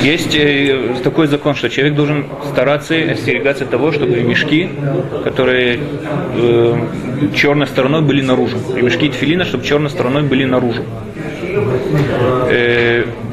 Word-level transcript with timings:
Есть 0.00 0.36
э, 0.36 0.94
такой 1.02 1.26
закон, 1.26 1.56
что 1.56 1.68
человек 1.68 1.96
должен 1.96 2.26
стараться 2.52 2.94
остерегаться 2.94 3.66
того, 3.66 3.90
чтобы 3.90 4.22
мешки, 4.22 4.70
которые 5.24 5.80
э, 6.36 6.86
черной 7.34 7.66
стороной 7.66 8.02
были 8.02 8.22
наружу. 8.22 8.58
И 8.76 8.80
мешки 8.80 9.08
тфилина, 9.08 9.44
чтобы 9.44 9.64
черной 9.64 9.90
стороной 9.90 10.22
были 10.22 10.44
наружу. 10.44 10.84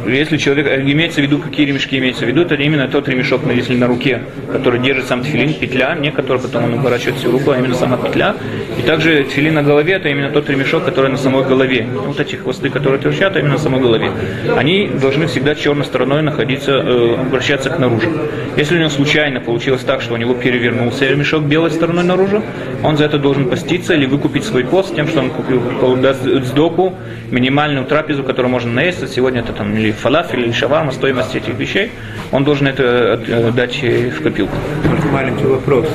Если 0.08 0.38
человек, 0.38 0.68
э, 0.68 0.82
имеется 0.82 1.20
в 1.20 1.24
виду, 1.24 1.38
какие 1.40 1.66
ремешки 1.66 1.98
имеется 1.98 2.26
в 2.26 2.28
виду, 2.28 2.42
это 2.42 2.56
именно 2.56 2.88
тот 2.88 3.08
ремешок, 3.10 3.42
если 3.54 3.76
на 3.76 3.88
руке, 3.88 4.22
который 4.52 4.80
держит 4.80 5.08
сам 5.08 5.22
тфилин, 5.22 5.54
петля, 5.54 5.96
не 5.96 6.12
который 6.12 6.42
потом 6.42 6.64
он 6.66 6.74
уворачивает 6.76 7.18
всю 7.18 7.32
руку, 7.32 7.52
а 7.52 7.58
именно 7.58 7.76
сама 7.76 7.98
петля. 7.98 8.36
И 8.78 8.82
также 8.84 9.24
тфилин 9.26 9.56
на 9.56 9.64
голове, 9.64 9.94
это 9.94 10.08
именно 10.08 10.30
тот 10.30 10.50
ремешок, 10.50 10.86
который 10.86 11.12
на 11.12 11.18
самой 11.18 11.44
голове. 11.46 11.88
Вот 11.94 12.20
эти 12.20 12.36
хвосты, 12.36 12.70
которые 12.70 13.02
торчат, 13.02 13.36
а 13.36 13.40
именно 13.40 13.54
на 13.54 13.60
самой 13.60 13.82
голове. 13.82 14.12
Они 14.56 14.88
должны 14.88 15.28
всегда 15.28 15.56
черной 15.56 15.86
стороной 15.86 16.22
находиться, 16.22 16.72
э, 16.72 17.16
обращаться 17.20 17.70
к 17.70 17.78
наружу. 17.80 18.10
Если 18.56 18.76
у 18.76 18.80
него 18.80 18.90
случайно 18.90 19.42
получилось 19.42 19.82
так, 19.82 20.02
что 20.02 20.14
у 20.14 20.18
него 20.18 20.34
перевернулся 20.34 21.06
ремешок 21.06 21.44
белой 21.44 21.72
стороной 21.72 22.04
наружу, 22.04 22.44
он 22.84 22.98
за 22.98 23.06
это 23.06 23.18
должен 23.18 23.50
поститься 23.50 23.94
или 23.94 24.06
выкупить 24.06 24.46
свой 24.46 24.64
пост 24.64 24.96
тем, 24.96 25.08
что 25.08 25.20
он 25.20 25.30
купил, 25.32 25.62
даст 25.98 26.24
сдоку, 26.24 26.96
минимальную 27.32 27.86
трапезу, 27.86 28.24
которую 28.24 28.52
можно 28.52 28.72
наесться. 28.72 29.08
Сегодня 29.08 29.42
это 29.42 29.54
там 29.54 29.76
или 29.76 29.92
фалафель, 29.98 30.42
или 30.42 30.52
шаварма, 30.52 30.92
стоимость 30.92 31.36
этих 31.36 31.56
вещей. 31.56 31.92
Он 32.32 32.44
должен 32.44 32.68
это 32.68 33.20
э, 33.28 33.52
дать 33.52 33.82
в 33.82 34.22
копилку. 34.22 34.54
Можно 34.90 35.12
маленький 35.12 35.46
вопрос. 35.46 35.88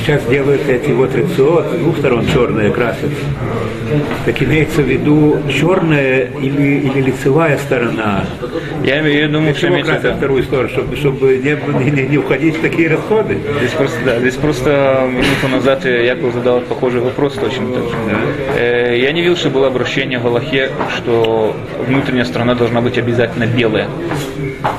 Сейчас 0.00 0.22
делают 0.24 0.66
эти 0.68 0.90
вот 0.90 1.14
рацио, 1.14 1.62
с 1.62 1.78
двух 1.78 1.98
сторон 1.98 2.26
черные 2.32 2.70
красят. 2.70 3.10
Так 4.24 4.42
имеется 4.42 4.82
в 4.82 4.86
виду 4.86 5.38
черная 5.50 6.24
или, 6.40 6.80
или 6.80 7.00
лицевая 7.02 7.58
сторона? 7.58 8.24
Я, 8.84 9.00
я 9.06 9.28
думаю, 9.28 9.54
что 9.54 9.68
имеется 9.68 9.94
виду- 9.98 10.14
вторую 10.16 10.42
сторону? 10.42 10.68
Чтобы, 10.68 10.96
чтобы 10.96 11.36
не, 11.38 11.90
не, 11.90 12.02
не 12.08 12.18
уходить 12.18 12.56
в 12.58 12.60
такие 12.62 12.88
расходы? 12.88 13.38
Здесь 13.58 13.72
просто, 13.72 13.98
да, 14.04 14.18
здесь 14.20 14.34
просто 14.34 15.08
минуту 15.10 15.48
назад 15.50 15.84
Яков 15.84 16.34
задал 16.34 16.60
похожий 16.60 17.00
вопрос 17.00 17.34
точно 17.34 17.66
так 17.74 17.84
же. 17.84 17.96
Э, 18.56 18.98
Я 18.98 19.12
не 19.12 19.20
видел, 19.20 19.36
что 19.36 19.50
было 19.50 19.66
обращение 19.68 20.18
в 20.18 20.26
Аллахе, 20.26 20.70
что 20.96 21.54
внутренняя 21.86 22.24
сторона 22.24 22.54
должна 22.54 22.80
быть 22.80 22.96
обязательно 22.98 23.27
белая. 23.46 23.88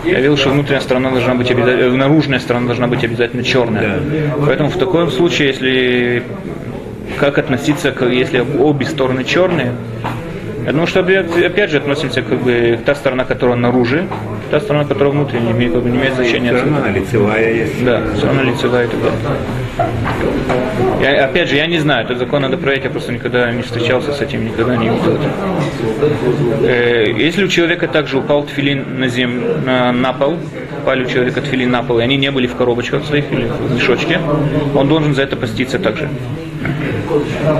Я 0.05 0.19
видел, 0.19 0.37
что 0.37 0.49
внутренняя 0.49 0.81
сторона 0.81 1.11
должна 1.11 1.35
быть 1.35 1.49
обязательно, 1.51 1.95
наружная 1.95 2.39
сторона 2.39 2.67
должна 2.67 2.87
быть 2.87 3.03
обязательно 3.03 3.43
черная. 3.43 3.99
Поэтому 4.45 4.69
в 4.69 4.77
таком 4.77 5.09
случае, 5.11 5.49
если 5.49 6.23
как 7.17 7.37
относиться, 7.37 7.91
к, 7.91 8.05
если 8.05 8.39
обе 8.39 8.85
стороны 8.85 9.23
черные, 9.23 9.73
я 10.65 10.71
думаю, 10.71 10.87
что 10.87 10.99
опять 10.99 11.35
опять 11.37 11.71
же 11.71 11.77
относимся 11.77 12.21
как 12.21 12.39
бы 12.41 12.79
та 12.85 12.95
сторона, 12.95 13.25
которая 13.25 13.55
наружу, 13.55 14.07
та 14.49 14.59
сторона, 14.59 14.85
которая 14.85 15.11
внутренняя, 15.11 15.51
имеет, 15.51 15.73
как 15.73 15.83
бы, 15.83 15.89
не 15.89 15.97
имеет 15.97 16.15
значения. 16.15 16.55
Сторона 16.55 16.89
лицевая 16.89 17.53
есть. 17.53 17.83
Да, 17.83 18.01
все 18.15 18.25
равно 18.25 18.43
лицевая 18.43 18.85
и 18.85 18.89
так 18.89 18.99
далее. 19.01 19.19
Я, 21.01 21.25
опять 21.25 21.49
же, 21.49 21.55
я 21.55 21.67
не 21.67 21.79
знаю, 21.79 22.05
этот 22.05 22.17
закон 22.17 22.41
надо 22.41 22.57
проверить, 22.57 22.83
я 22.83 22.89
просто 22.89 23.13
никогда 23.13 23.51
не 23.51 23.61
встречался 23.61 24.11
с 24.11 24.21
этим, 24.21 24.45
никогда 24.45 24.75
не 24.75 24.89
видел 24.89 25.13
это. 25.13 25.29
Э, 26.63 27.05
если 27.17 27.45
у 27.45 27.47
человека 27.47 27.87
также 27.87 28.17
упал 28.17 28.43
тфилин 28.43 28.99
на, 28.99 29.07
зем, 29.07 29.63
на, 29.65 29.91
на 29.91 30.13
пол, 30.13 30.37
упали 30.81 31.05
у 31.05 31.07
человека 31.07 31.41
тфилин 31.41 31.71
на 31.71 31.83
пол, 31.83 31.99
и 31.99 32.03
они 32.03 32.17
не 32.17 32.31
были 32.31 32.47
в 32.47 32.55
коробочках 32.55 33.05
своих 33.05 33.31
или 33.31 33.45
в 33.45 33.75
мешочке, 33.75 34.19
он 34.75 34.87
должен 34.87 35.13
за 35.13 35.23
это 35.23 35.35
поститься 35.37 35.79
также. 35.79 36.09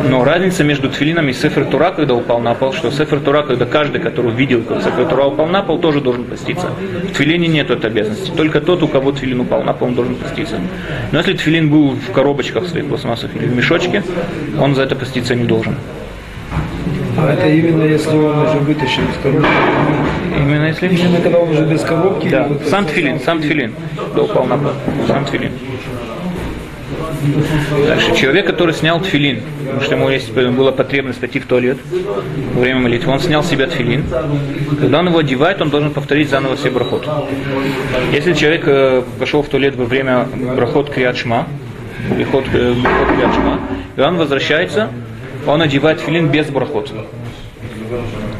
Но 0.10 0.24
разница 0.24 0.64
между 0.64 0.90
тфилином 0.90 1.30
и 1.30 1.34
Сефер 1.34 1.66
Тура, 1.66 1.92
когда 1.92 2.14
упал 2.16 2.40
на 2.40 2.54
пол, 2.54 2.74
что 2.74 2.92
Сефер 2.92 3.20
Тура, 3.20 3.44
когда 3.44 3.66
каждый, 3.66 4.02
который 4.02 4.32
видел, 4.32 4.62
как 4.64 4.82
Сефер 4.82 5.06
Тура 5.06 5.26
упал 5.26 5.48
на 5.48 5.62
пол, 5.62 5.80
тоже 5.80 6.02
должен 6.02 6.26
поститься. 6.26 6.68
В 7.10 7.14
тфилине 7.14 7.48
нет 7.48 7.70
этой 7.70 7.90
обязанности. 7.90 8.32
Только 8.32 8.62
тот, 8.62 8.84
у 8.84 8.88
кого 8.88 9.12
тфилин 9.12 9.42
упал 9.42 9.64
на 9.64 9.74
пол, 9.74 9.90
он 9.90 9.96
должен 9.96 10.16
поститься. 10.16 10.60
Но 11.12 11.20
если 11.20 11.34
тфилин 11.34 11.70
был 11.70 11.92
в 11.92 12.12
коробочках 12.12 12.68
своих 12.68 12.88
пластмассовых 12.88 13.36
или 13.36 13.46
в 13.46 13.56
мешочке, 13.56 14.04
он 14.60 14.76
за 14.76 14.84
это 14.84 14.96
поститься 14.96 15.36
не 15.36 15.46
должен. 15.46 15.76
А 17.18 17.34
это 17.34 17.48
именно 17.48 17.84
если 17.84 18.16
он 18.16 18.40
уже 18.40 18.60
вытащен 18.60 19.04
из 19.04 19.22
коробки. 19.22 19.50
Именно 20.38 20.66
если... 20.66 20.88
Именно 20.88 21.22
когда 21.22 21.40
он 21.40 21.50
уже 21.50 21.66
без 21.66 21.82
коробки. 21.82 22.30
Да, 22.30 22.48
вот 22.48 22.64
сам 22.68 22.86
тфилин, 22.86 23.20
сам 23.20 23.42
тфилин. 23.42 23.74
Да, 24.16 24.22
упал 24.22 24.46
на 24.46 24.58
пол. 24.58 24.72
Сам 25.08 25.26
тфилин. 25.26 25.52
Дальше. 27.88 28.16
Человек, 28.16 28.46
который 28.46 28.74
снял 28.74 29.00
тфилин, 29.02 29.42
потому 29.60 29.82
что 29.82 29.96
ему 29.96 30.10
есть, 30.10 30.32
была 30.32 30.72
потребность 30.72 31.20
пойти 31.20 31.40
в 31.40 31.46
туалет 31.46 31.78
во 32.54 32.62
время 32.62 32.80
молитвы, 32.82 33.12
он 33.12 33.20
снял 33.20 33.44
себя 33.44 33.68
тфилин. 33.68 34.06
Когда 34.80 35.00
он 35.00 35.08
его 35.08 35.20
одевает, 35.20 35.62
он 35.62 35.70
должен 35.70 35.92
повторить 35.92 36.30
заново 36.30 36.56
все 36.56 36.70
брахот. 36.70 37.08
Если 38.14 38.34
человек 38.34 38.64
э, 38.66 39.04
пошел 39.20 39.42
в 39.42 39.50
туалет 39.50 39.76
во 39.76 39.86
время 39.86 40.28
брахот 40.56 40.90
криат 40.90 41.18
шма, 41.18 41.48
приход, 42.16 42.46
э, 42.54 42.74
брахот 42.74 43.16
криат 43.16 43.34
шма, 43.36 43.60
и 43.96 44.02
он 44.02 44.18
возвращается, 44.18 44.90
он 45.46 45.62
одевает 45.62 46.00
тфилин 46.00 46.30
без 46.30 46.48
брахот. 46.50 46.92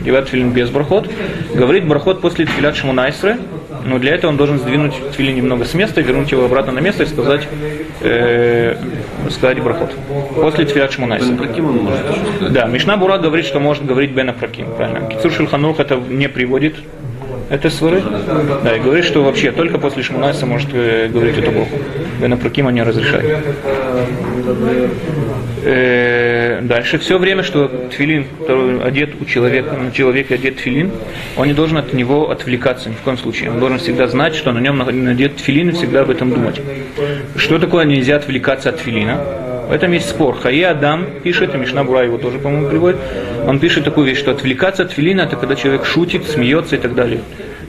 Одевает 0.02 0.28
тфилин 0.28 0.52
без 0.52 0.70
брахот, 0.70 1.10
говорит 1.54 1.86
брахот 1.88 2.22
после 2.22 2.46
тфилят 2.46 2.76
шмунайсры, 2.76 3.38
но 3.86 4.00
для 4.00 4.16
этого 4.16 4.32
он 4.32 4.38
должен 4.38 4.60
сдвинуть 4.60 4.94
тфилин 5.12 5.36
немного 5.36 5.66
с 5.66 5.74
места, 5.74 6.02
вернуть 6.02 6.32
его 6.32 6.46
обратно 6.46 6.72
на 6.72 6.80
место 6.80 7.04
и 7.04 7.06
сказать, 7.06 7.48
э, 8.02 8.76
сказать 9.30 9.62
брахот. 9.62 9.94
После 10.36 10.66
тфилят 10.66 10.92
шмунайсры. 10.92 11.36
Да, 12.50 12.66
Мишна 12.66 12.98
Бура 12.98 13.18
говорит, 13.18 13.46
что 13.46 13.60
может 13.60 13.86
говорить 13.86 14.12
Бен 14.12 14.30
Апраким, 14.30 14.68
правильно. 14.76 15.10
Кицур 15.10 15.32
Шульханух 15.32 15.80
это 15.80 15.96
не 15.96 16.28
приводит 16.30 16.76
это 17.50 17.70
свары. 17.70 18.02
Да, 18.64 18.76
и 18.76 18.80
говорит, 18.80 19.06
что 19.06 19.24
вообще 19.24 19.52
только 19.52 19.80
после 19.80 20.04
Шмунайса 20.04 20.46
может 20.46 20.70
э, 20.74 21.08
говорить 21.08 21.38
это 21.38 21.52
Бог. 21.52 21.68
Бен 22.22 22.34
Апракима 22.34 22.72
не 22.72 22.84
разрешает. 22.84 23.46
Э, 25.64 26.62
дальше. 26.62 27.00
Все 27.00 27.18
время, 27.18 27.44
что 27.44 27.68
тфилин, 27.92 28.26
одет 28.84 29.20
у 29.20 29.26
человека, 29.26 29.76
на 29.76 29.92
человеке 29.92 30.36
одет 30.36 30.58
тфилин, 30.58 30.92
он 31.36 31.48
не 31.48 31.54
должен 31.54 31.78
от 31.78 31.94
него 31.94 32.30
отвлекаться 32.30 32.90
ни 32.90 32.94
в 32.94 33.02
коем 33.02 33.18
случае. 33.18 33.52
Он 33.52 33.60
должен 33.60 33.80
всегда 33.80 34.08
знать, 34.08 34.36
что 34.36 34.52
на 34.52 34.60
нем 34.60 34.78
надет 34.78 35.38
тфилин 35.38 35.70
и 35.70 35.72
всегда 35.74 36.02
об 36.02 36.10
этом 36.12 36.32
думать. 36.32 36.62
Что 37.36 37.60
такое 37.60 37.86
нельзя 37.86 38.18
отвлекаться 38.18 38.70
от 38.70 38.78
тфилина? 38.78 39.49
В 39.70 39.72
этом 39.72 39.92
есть 39.92 40.10
спор. 40.10 40.36
Хае 40.36 40.68
Адам 40.68 41.06
пишет, 41.24 41.54
и 41.54 41.58
Мишна 41.60 41.84
Бура 41.84 42.04
его 42.04 42.18
тоже, 42.18 42.40
по-моему, 42.40 42.70
приводит. 42.70 42.98
Он 43.46 43.60
пишет 43.60 43.84
такую 43.84 44.08
вещь, 44.08 44.18
что 44.18 44.32
отвлекаться 44.32 44.82
от 44.82 44.96
твилина, 44.96 45.22
это 45.22 45.36
когда 45.36 45.56
человек 45.56 45.86
шутит, 45.86 46.26
смеется 46.26 46.76
и 46.76 46.80
так 46.80 46.96
далее. 46.96 47.22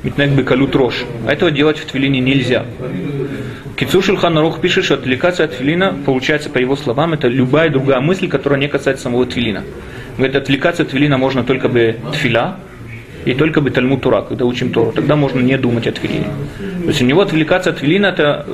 Митнек 0.02 0.30
бы 0.30 0.42
калют 0.42 0.74
рожь. 0.74 1.04
А 1.26 1.32
этого 1.34 1.50
делать 1.50 1.78
в 1.78 1.84
твилине 1.84 2.20
нельзя. 2.20 2.64
Кицу 3.76 4.00
Шульхан 4.00 4.34
пишет, 4.62 4.86
что 4.86 4.94
отвлекаться 4.94 5.44
от 5.44 5.58
твилина, 5.58 5.94
получается, 6.06 6.48
по 6.48 6.56
его 6.56 6.74
словам, 6.74 7.12
это 7.12 7.28
любая 7.28 7.68
другая 7.68 8.00
мысль, 8.00 8.28
которая 8.28 8.58
не 8.58 8.68
касается 8.68 9.04
самого 9.04 9.26
твилина. 9.26 9.62
Говорит, 10.16 10.36
отвлекаться 10.36 10.84
от 10.84 10.88
твилина 10.88 11.18
можно 11.18 11.44
только 11.44 11.68
бы 11.68 11.96
тфиля, 12.14 12.56
и 13.26 13.34
только 13.34 13.60
бы 13.60 13.70
Тальмуд 13.70 14.00
Тура, 14.00 14.22
когда 14.22 14.46
учим 14.46 14.72
Тору. 14.72 14.92
Тогда 14.92 15.16
можно 15.16 15.40
не 15.40 15.58
думать 15.58 15.86
о 15.86 15.92
твилине. 15.92 16.28
То 16.58 16.88
есть 16.88 17.02
у 17.02 17.04
него 17.04 17.20
отвлекаться 17.20 17.68
от 17.68 17.80
твилина, 17.80 18.06
это 18.06 18.46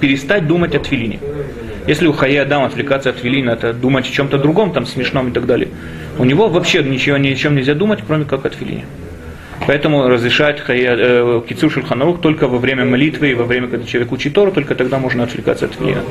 перестать 0.00 0.46
думать 0.46 0.76
о 0.76 0.78
твилине. 0.78 1.18
Если 1.88 2.06
у 2.06 2.12
Хая 2.12 2.42
Адам 2.42 2.64
отвлекаться 2.64 3.08
от 3.08 3.24
Велина, 3.24 3.54
это 3.54 3.72
думать 3.72 4.06
о 4.06 4.12
чем-то 4.12 4.36
другом, 4.36 4.72
там 4.72 4.84
смешном 4.84 5.28
и 5.28 5.32
так 5.32 5.46
далее, 5.46 5.70
у 6.18 6.24
него 6.24 6.48
вообще 6.48 6.82
ничего, 6.82 7.16
ни 7.16 7.28
о 7.28 7.34
чем 7.34 7.56
нельзя 7.56 7.74
думать, 7.74 8.00
кроме 8.06 8.26
как 8.26 8.44
от 8.44 8.60
Велине. 8.60 8.84
Поэтому 9.66 10.06
разрешает 10.06 10.60
Хая, 10.60 10.96
э, 10.98 11.42
Кицу 11.48 11.70
Шульханарух 11.70 12.20
только 12.20 12.46
во 12.46 12.58
время 12.58 12.84
молитвы 12.84 13.30
и 13.30 13.34
во 13.34 13.44
время, 13.44 13.68
когда 13.68 13.86
человек 13.86 14.12
учит 14.12 14.34
Тору, 14.34 14.52
только 14.52 14.74
тогда 14.74 14.98
можно 14.98 15.24
отвлекаться 15.24 15.64
от 15.64 15.80
Велина. 15.80 16.02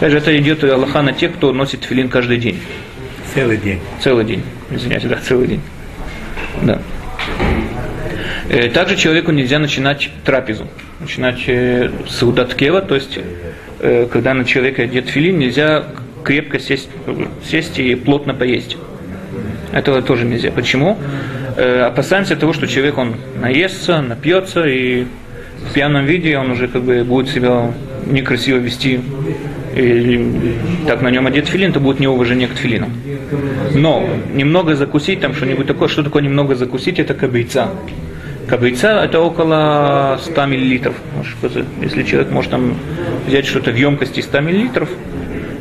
Также 0.00 0.16
это 0.16 0.36
идет 0.38 0.64
Аллаха 0.64 1.02
на 1.02 1.12
тех, 1.12 1.34
кто 1.34 1.52
носит 1.52 1.84
филин 1.84 2.08
каждый 2.08 2.38
день. 2.38 2.58
Целый 3.34 3.58
день. 3.58 3.80
Целый 4.00 4.24
день. 4.24 4.42
Извиняюсь, 4.70 5.04
да, 5.04 5.16
целый 5.16 5.46
день. 5.46 5.60
Да. 6.62 6.80
Э, 8.48 8.68
Также 8.70 8.96
человеку 8.96 9.30
нельзя 9.30 9.58
начинать 9.58 10.10
трапезу. 10.24 10.68
Начинать 11.00 11.42
э, 11.48 11.90
с 12.08 12.22
удаткева, 12.22 12.80
то 12.80 12.94
есть 12.94 13.18
э, 13.18 13.22
когда 14.10 14.32
на 14.34 14.44
человека 14.44 14.82
одет 14.82 15.08
филин, 15.08 15.38
нельзя 15.38 15.84
крепко 16.24 16.58
сесть, 16.58 16.88
сесть 17.44 17.78
и 17.78 17.94
плотно 17.94 18.34
поесть. 18.34 18.76
Этого 19.72 20.02
тоже 20.02 20.24
нельзя. 20.24 20.50
Почему? 20.50 20.98
Э, 21.56 21.82
опасаемся 21.82 22.36
того, 22.36 22.52
что 22.52 22.66
человек 22.66 22.98
он 22.98 23.14
наестся, 23.40 24.00
напьется 24.00 24.64
и 24.66 25.06
в 25.68 25.72
пьяном 25.72 26.04
виде 26.06 26.36
он 26.36 26.50
уже 26.50 26.68
как 26.68 26.82
бы 26.82 27.04
будет 27.04 27.28
себя 27.28 27.72
некрасиво 28.06 28.58
вести. 28.58 29.00
И 29.74 30.56
так 30.86 31.00
на 31.00 31.08
нем 31.08 31.26
одет 31.26 31.48
филин, 31.48 31.72
то 31.72 31.80
будет 31.80 31.98
неуважение 32.00 32.48
к 32.48 32.52
тфилину. 32.52 32.90
Но 33.74 34.06
немного 34.34 34.76
закусить, 34.76 35.20
там 35.20 35.34
что-нибудь 35.34 35.66
такое, 35.66 35.88
что 35.88 36.02
такое 36.02 36.22
немного 36.22 36.54
закусить, 36.54 36.98
это 36.98 37.14
кабейца. 37.14 37.70
Кабейца 38.48 39.04
это 39.04 39.20
около 39.20 40.18
100 40.22 40.46
миллилитров. 40.46 40.94
Если 41.80 42.02
человек 42.02 42.30
может 42.30 42.50
там 42.50 42.76
взять 43.26 43.46
что-то 43.46 43.70
в 43.70 43.76
емкости 43.76 44.20
100 44.20 44.40
миллилитров, 44.40 44.88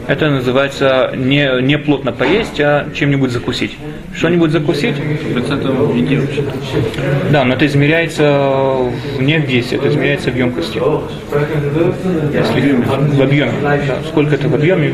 это 0.07 0.29
называется 0.29 1.11
не, 1.15 1.61
не 1.61 1.77
плотно 1.77 2.11
поесть, 2.11 2.59
а 2.59 2.89
чем-нибудь 2.93 3.31
закусить. 3.31 3.77
Что-нибудь 4.15 4.51
закусить? 4.51 4.95
30 4.95 5.63
не 5.93 6.17
вообще. 6.17 6.43
Да, 7.31 7.43
но 7.45 7.53
это 7.53 7.65
измеряется 7.65 8.77
не 9.19 9.37
в 9.37 9.45
весе, 9.45 9.75
это 9.77 9.89
измеряется 9.89 10.31
в 10.31 10.35
емкости. 10.35 10.81
Если 12.33 12.71
в 13.15 13.21
объеме. 13.21 13.51
Да, 13.61 13.79
сколько 14.07 14.35
это 14.35 14.47
в 14.47 14.55
объеме 14.55 14.93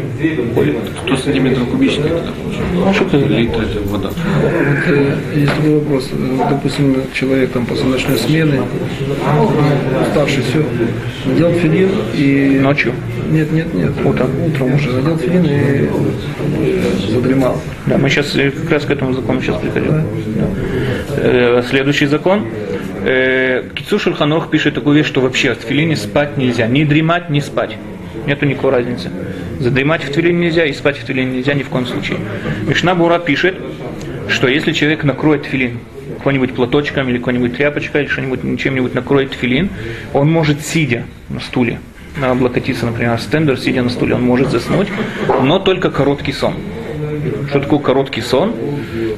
входит? 0.52 0.76
100 1.06 1.18
сантиметров 1.18 1.70
кубических 1.70 2.06
Ну, 2.06 2.82
получается. 2.82 2.94
что-то 2.94 3.18
Литр 3.18 3.62
это 3.62 3.82
вода. 3.90 4.10
Вот, 4.10 5.36
есть 5.36 5.56
такой 5.56 5.76
вопрос. 5.76 6.10
Допустим, 6.50 6.96
человек 7.14 7.52
там 7.52 7.66
после 7.66 7.86
ночной 7.86 8.18
смены, 8.18 8.62
уставший, 10.02 10.44
все, 10.44 10.64
надел 11.26 11.52
филин 11.54 11.90
и... 12.16 12.60
Ночью. 12.62 12.94
Нет, 13.30 13.52
нет, 13.52 13.74
нет. 13.74 13.92
Утром. 14.06 14.30
Утром 14.46 14.74
уже 14.76 14.97
надел 14.98 15.18
филин 15.18 15.46
и 15.46 17.12
задремал. 17.12 17.62
Да, 17.86 17.98
мы 17.98 18.10
сейчас 18.10 18.36
э, 18.36 18.52
как 18.52 18.70
раз 18.72 18.86
к 18.86 18.92
этому 18.92 19.14
закону 19.14 19.42
сейчас 19.42 19.58
приходим. 19.62 20.04
Э, 21.18 21.64
Следующий 21.70 22.06
закон. 22.08 22.48
Э, 23.04 23.64
Кицу 23.76 24.00
Шульханох 24.00 24.50
пишет 24.50 24.76
такую 24.76 24.98
вещь, 24.98 25.08
что 25.08 25.22
вообще 25.22 25.54
в 25.54 25.58
тфилине 25.58 25.96
спать 25.96 26.38
нельзя. 26.38 26.68
Ни 26.68 26.84
дремать, 26.84 27.30
ни 27.30 27.40
спать. 27.40 27.78
Нету 28.26 28.46
никакой 28.46 28.72
разницы. 28.72 29.10
Задремать 29.60 30.04
в 30.04 30.12
твилине 30.12 30.48
нельзя 30.48 30.66
и 30.66 30.74
спать 30.74 30.98
в 30.98 31.06
твилине 31.06 31.38
нельзя 31.38 31.54
ни 31.54 31.64
в 31.64 31.70
коем 31.70 31.86
случае. 31.86 32.20
Мишна 32.68 32.94
Бура 32.94 33.20
пишет, 33.20 33.56
что 34.30 34.48
если 34.48 34.74
человек 34.74 35.04
накроет 35.04 35.44
твилин 35.44 35.80
какой-нибудь 36.18 36.54
платочком 36.54 37.08
или 37.10 37.18
какой-нибудь 37.18 37.56
тряпочкой 37.56 38.04
или 38.04 38.10
что-нибудь 38.10 38.60
чем-нибудь 38.60 38.94
накроет 38.94 39.32
твилин, 39.32 39.70
он 40.14 40.32
может 40.32 40.66
сидя 40.66 41.06
на 41.30 41.40
стуле, 41.40 41.80
облокотиться, 42.22 42.86
например, 42.86 43.20
стендер, 43.20 43.58
сидя 43.58 43.82
на 43.82 43.90
стуле, 43.90 44.16
он 44.16 44.24
может 44.24 44.52
заснуть, 44.52 44.88
но 45.42 45.60
только 45.60 45.92
короткий 45.92 46.34
сон. 46.34 46.54
Что 47.50 47.60
такое 47.60 47.80
короткий 47.80 48.22
сон? 48.22 48.54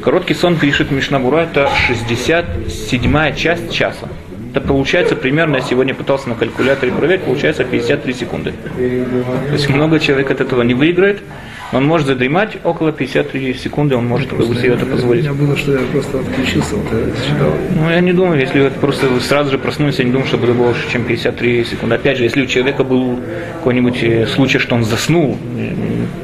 Короткий 0.01 0.33
сон, 0.33 0.57
пишет 0.57 0.91
Мишнабура, 0.91 1.39
это 1.39 1.69
67 1.87 3.35
часть 3.35 3.71
часа. 3.71 4.07
Это 4.51 4.61
получается 4.61 5.15
примерно, 5.15 5.57
я 5.57 5.61
сегодня 5.61 5.93
пытался 5.93 6.29
на 6.29 6.35
калькуляторе 6.35 6.91
проверить, 6.91 7.23
получается 7.23 7.63
53 7.63 8.13
секунды. 8.13 8.53
То 8.75 9.53
есть 9.53 9.69
много 9.69 9.99
человек 9.99 10.31
от 10.31 10.41
этого 10.41 10.63
не 10.63 10.73
выиграет, 10.73 11.21
он 11.71 11.85
может 11.85 12.07
задремать 12.07 12.57
около 12.63 12.91
53 12.91 13.53
секунды, 13.53 13.95
он 13.95 14.05
может 14.07 14.31
бы 14.33 14.43
себе 14.55 14.73
это 14.73 14.85
У 14.85 14.89
позволить. 14.89 15.23
меня 15.23 15.33
было, 15.33 15.55
что 15.55 15.73
я 15.73 15.79
просто 15.91 16.19
отключился, 16.19 16.75
вот 16.75 16.87
я 16.91 17.23
считал. 17.23 17.53
Ну, 17.75 17.89
я 17.89 17.99
не 18.01 18.13
думаю, 18.13 18.39
если 18.39 18.59
вы 18.61 18.69
просто 18.71 19.07
сразу 19.19 19.51
же 19.51 19.57
проснулись, 19.57 19.99
я 19.99 20.05
не 20.05 20.11
думаю, 20.11 20.27
что 20.27 20.37
это 20.37 20.53
больше, 20.53 20.89
чем 20.91 21.03
53 21.03 21.65
секунды. 21.65 21.95
Опять 21.95 22.17
же, 22.17 22.23
если 22.23 22.41
у 22.41 22.45
человека 22.47 22.83
был 22.83 23.19
какой-нибудь 23.57 24.01
э, 24.03 24.27
случай, 24.27 24.57
что 24.57 24.75
он 24.75 24.83
заснул, 24.83 25.37
э, 25.57 25.71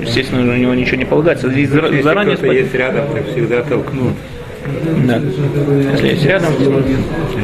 естественно, 0.02 0.44
на 0.44 0.58
него 0.58 0.74
ничего 0.74 0.98
не 0.98 1.06
полагается. 1.06 1.50
Здесь 1.50 1.70
Если 1.70 2.02
заранее 2.02 2.36
кто-то 2.38 2.52
спать. 2.52 2.64
есть 2.64 2.74
рядом, 2.76 3.06
так 3.14 3.28
всегда 3.32 3.62
толкнут. 3.64 4.14
Да. 5.08 5.22
Если 5.92 6.08
есть 6.08 6.26
рядом. 6.26 6.54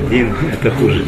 Один, 0.08 0.34
это 0.54 0.72
хуже. 0.72 1.04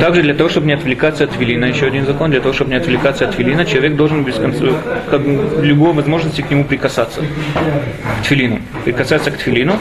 Также 0.00 0.22
для 0.22 0.34
того, 0.34 0.48
чтобы 0.48 0.66
не 0.66 0.72
отвлекаться 0.72 1.24
от 1.24 1.36
велина, 1.38 1.66
еще 1.68 1.86
один 1.86 2.04
закон, 2.04 2.30
для 2.30 2.40
того, 2.40 2.52
чтобы 2.52 2.70
не 2.70 2.76
отвлекаться 2.76 3.28
от 3.28 3.38
велина, 3.38 3.64
человек 3.64 3.96
должен 3.96 4.24
без 4.24 4.34
конца, 4.36 4.64
как 5.10 5.22
любой 5.60 5.92
возможности 5.92 6.42
к 6.42 6.50
нему 6.50 6.64
прикасаться. 6.64 7.20
К 7.20 8.24
тфилину. 8.24 8.60
Прикасаться 8.84 9.30
к 9.30 9.36
тфилину. 9.38 9.74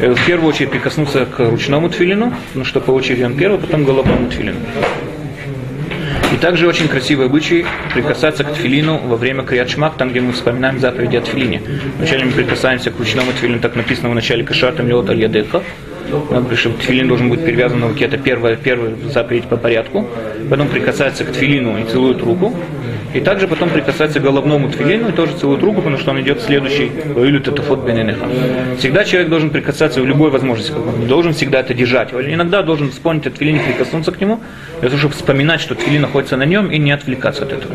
Э, 0.00 0.12
В 0.14 0.26
первую 0.26 0.50
очередь 0.50 0.70
прикоснуться 0.70 1.26
к 1.26 1.38
ручному 1.38 1.88
тфилину, 1.88 2.32
ну 2.54 2.64
что 2.64 2.80
по 2.80 2.90
очереди 2.90 3.22
он 3.24 3.34
первый, 3.34 3.58
потом 3.58 3.84
к 3.84 3.86
головному 3.86 4.28
тфилину. 4.28 4.58
И 6.36 6.38
также 6.38 6.68
очень 6.68 6.86
красивый 6.86 7.26
обычай 7.26 7.64
прикасаться 7.94 8.44
к 8.44 8.52
тфилину 8.52 8.98
во 8.98 9.16
время 9.16 9.42
крият 9.42 9.70
шмак, 9.70 9.94
там, 9.96 10.10
где 10.10 10.20
мы 10.20 10.32
вспоминаем 10.34 10.78
заповеди 10.78 11.16
о 11.16 11.22
тфилине. 11.22 11.62
Вначале 11.96 12.26
мы 12.26 12.32
прикасаемся 12.32 12.90
к 12.90 12.98
ручному 12.98 13.32
тфилину, 13.32 13.58
так 13.58 13.74
написано 13.74 14.10
в 14.10 14.14
начале 14.14 14.44
кашатам 14.44 14.86
лед 14.86 15.08
аль 15.08 15.18
ядеха. 15.18 15.62
Надо 16.10 16.42
говорить, 16.42 16.58
что 16.58 16.70
тфилин 16.72 17.08
должен 17.08 17.30
быть 17.30 17.42
перевязан 17.42 17.80
на 17.80 17.88
руке, 17.88 18.04
это 18.04 18.18
первая, 18.18 18.56
первая 18.56 18.92
заповедь 19.10 19.44
по 19.44 19.56
порядку. 19.56 20.06
Потом 20.50 20.68
прикасается 20.68 21.24
к 21.24 21.32
тфилину 21.32 21.78
и 21.78 21.84
целует 21.84 22.20
руку. 22.20 22.54
И 23.16 23.20
также 23.20 23.48
потом 23.48 23.70
прикасается 23.70 24.20
к 24.20 24.22
головному 24.22 24.70
тфилину 24.70 25.08
и 25.08 25.12
тоже 25.12 25.32
целует 25.38 25.62
руку, 25.62 25.76
потому 25.76 25.96
что 25.96 26.10
он 26.10 26.20
идет 26.20 26.42
следующий. 26.42 26.90
«Ваилю 27.14 27.40
татафот 27.40 27.82
бененеха». 27.82 28.26
Всегда 28.78 29.04
человек 29.04 29.30
должен 29.30 29.48
прикасаться 29.48 30.02
в 30.02 30.06
любой 30.06 30.30
возможности, 30.30 30.72
как 30.72 30.86
он 30.86 31.06
должен 31.06 31.32
всегда 31.32 31.60
это 31.60 31.72
держать. 31.72 32.12
Иногда 32.12 32.62
должен 32.62 32.90
вспомнить 32.90 33.26
о 33.26 33.30
тфилине, 33.30 33.60
прикоснуться 33.60 34.12
к 34.12 34.20
нему, 34.20 34.40
для 34.80 34.90
того, 34.90 34.98
чтобы 34.98 35.14
вспоминать, 35.14 35.62
что 35.62 35.74
тфилин 35.74 36.02
находится 36.02 36.36
на 36.36 36.44
нем 36.44 36.70
и 36.70 36.78
не 36.78 36.92
отвлекаться 36.92 37.44
от 37.44 37.52
этого. 37.52 37.74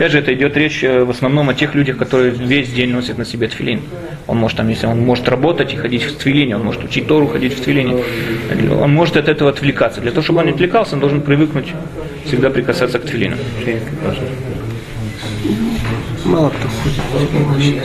Опять 0.00 0.12
же, 0.12 0.18
это 0.20 0.32
идет 0.32 0.56
речь 0.56 0.82
э, 0.82 1.04
в 1.04 1.10
основном 1.10 1.50
о 1.50 1.54
тех 1.54 1.74
людях, 1.74 1.98
которые 1.98 2.30
весь 2.30 2.72
день 2.72 2.90
носят 2.90 3.18
на 3.18 3.26
себе 3.26 3.48
тфилин. 3.48 3.82
Он 4.28 4.38
может, 4.38 4.56
там, 4.56 4.66
если 4.70 4.86
он 4.86 5.00
может 5.00 5.28
работать 5.28 5.74
и 5.74 5.76
ходить 5.76 6.04
в 6.04 6.16
тфилине, 6.16 6.56
он 6.56 6.64
может 6.64 6.82
учить 6.82 7.06
Тору, 7.06 7.26
ходить 7.26 7.52
в 7.52 7.60
тфилине. 7.60 8.02
Он 8.80 8.94
может 8.94 9.18
от 9.18 9.28
этого 9.28 9.50
отвлекаться. 9.50 10.00
Для 10.00 10.10
того, 10.10 10.22
чтобы 10.22 10.38
он 10.38 10.46
не 10.46 10.52
отвлекался, 10.52 10.94
он 10.94 11.00
должен 11.00 11.20
привыкнуть 11.20 11.74
всегда 12.24 12.48
прикасаться 12.48 12.98
к 12.98 13.02
тфилину. 13.02 13.36
Мало 16.24 16.48
кто 16.48 16.68
ходит. 16.68 17.76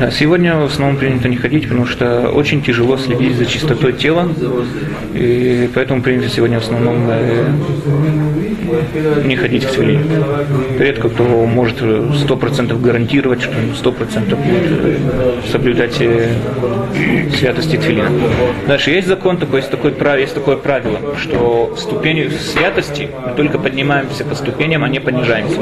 Да, 0.00 0.10
сегодня 0.10 0.56
в 0.56 0.64
основном 0.64 0.96
принято 0.96 1.28
не 1.28 1.36
ходить, 1.36 1.68
потому 1.68 1.86
что 1.86 2.30
очень 2.30 2.62
тяжело 2.62 2.96
следить 2.96 3.36
за 3.36 3.46
чистотой 3.46 3.92
тела, 3.92 4.28
и 5.14 5.70
поэтому 5.72 6.02
принято 6.02 6.28
сегодня 6.28 6.58
в 6.58 6.64
основном 6.64 7.06
э, 7.10 7.44
не 9.24 9.36
ходить 9.36 9.64
в 9.64 9.72
тфилин. 9.72 10.02
Редко 10.78 11.08
кто 11.08 11.24
может 11.24 11.82
сто 12.16 12.36
процентов 12.36 12.80
гарантировать, 12.80 13.42
что 13.42 13.52
сто 13.74 13.92
процентов 13.92 14.38
будет 14.38 14.70
э, 14.70 14.96
соблюдать 15.50 15.96
э, 16.00 16.28
святости 17.36 17.76
тфилина. 17.76 18.10
Дальше 18.66 18.90
есть 18.90 19.08
закон 19.08 19.38
такой, 19.38 19.60
есть 19.60 19.70
такое, 19.70 19.92
правило, 19.92 20.20
есть 20.20 20.34
такое 20.34 20.56
правило, 20.56 20.98
что 21.20 21.72
в 21.74 21.78
ступени 21.78 22.28
святости 22.28 23.08
мы 23.24 23.32
только 23.34 23.58
поднимаемся 23.58 24.24
по 24.24 24.34
ступеням, 24.34 24.84
а 24.84 24.88
не 24.88 25.00
понижаемся. 25.00 25.60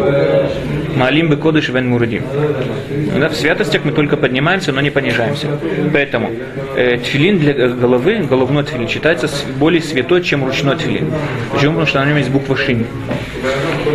Маалим 0.96 1.28
бы 1.28 1.36
кодыш 1.36 1.68
вен 1.68 1.88
мурадим. 1.88 2.22
Да, 3.18 3.28
в 3.28 3.34
святостях 3.34 3.84
мы 3.84 3.92
только 3.92 4.16
поднимаемся, 4.16 4.72
но 4.72 4.80
не 4.80 4.90
понижаемся. 4.90 5.48
Поэтому 5.92 6.30
э, 6.76 6.98
тфилин 6.98 7.38
для 7.38 7.68
головы, 7.68 8.18
головной 8.18 8.64
тфилин, 8.64 8.88
считается 8.88 9.28
более 9.58 9.82
святой, 9.82 10.22
чем 10.22 10.44
ручной 10.44 10.76
тфилин. 10.76 11.12
Почему? 11.52 11.72
Потому 11.72 11.86
что 11.86 12.00
на 12.00 12.08
нем 12.08 12.16
есть 12.18 12.30
буква 12.30 12.56
шин. 12.56 12.86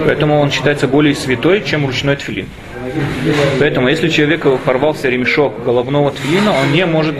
Поэтому 0.06 0.40
он 0.40 0.52
считается 0.52 0.88
более 0.88 1.16
святой, 1.16 1.64
чем 1.64 1.86
ручной 1.86 2.16
тфилин. 2.16 2.48
Поэтому, 3.60 3.88
если 3.88 4.10
человек 4.10 4.46
порвался 4.66 5.10
ремешок 5.10 5.64
головного 5.64 6.12
твилина, 6.12 6.52
он 6.52 6.72
не 6.72 6.86
может, 6.86 7.16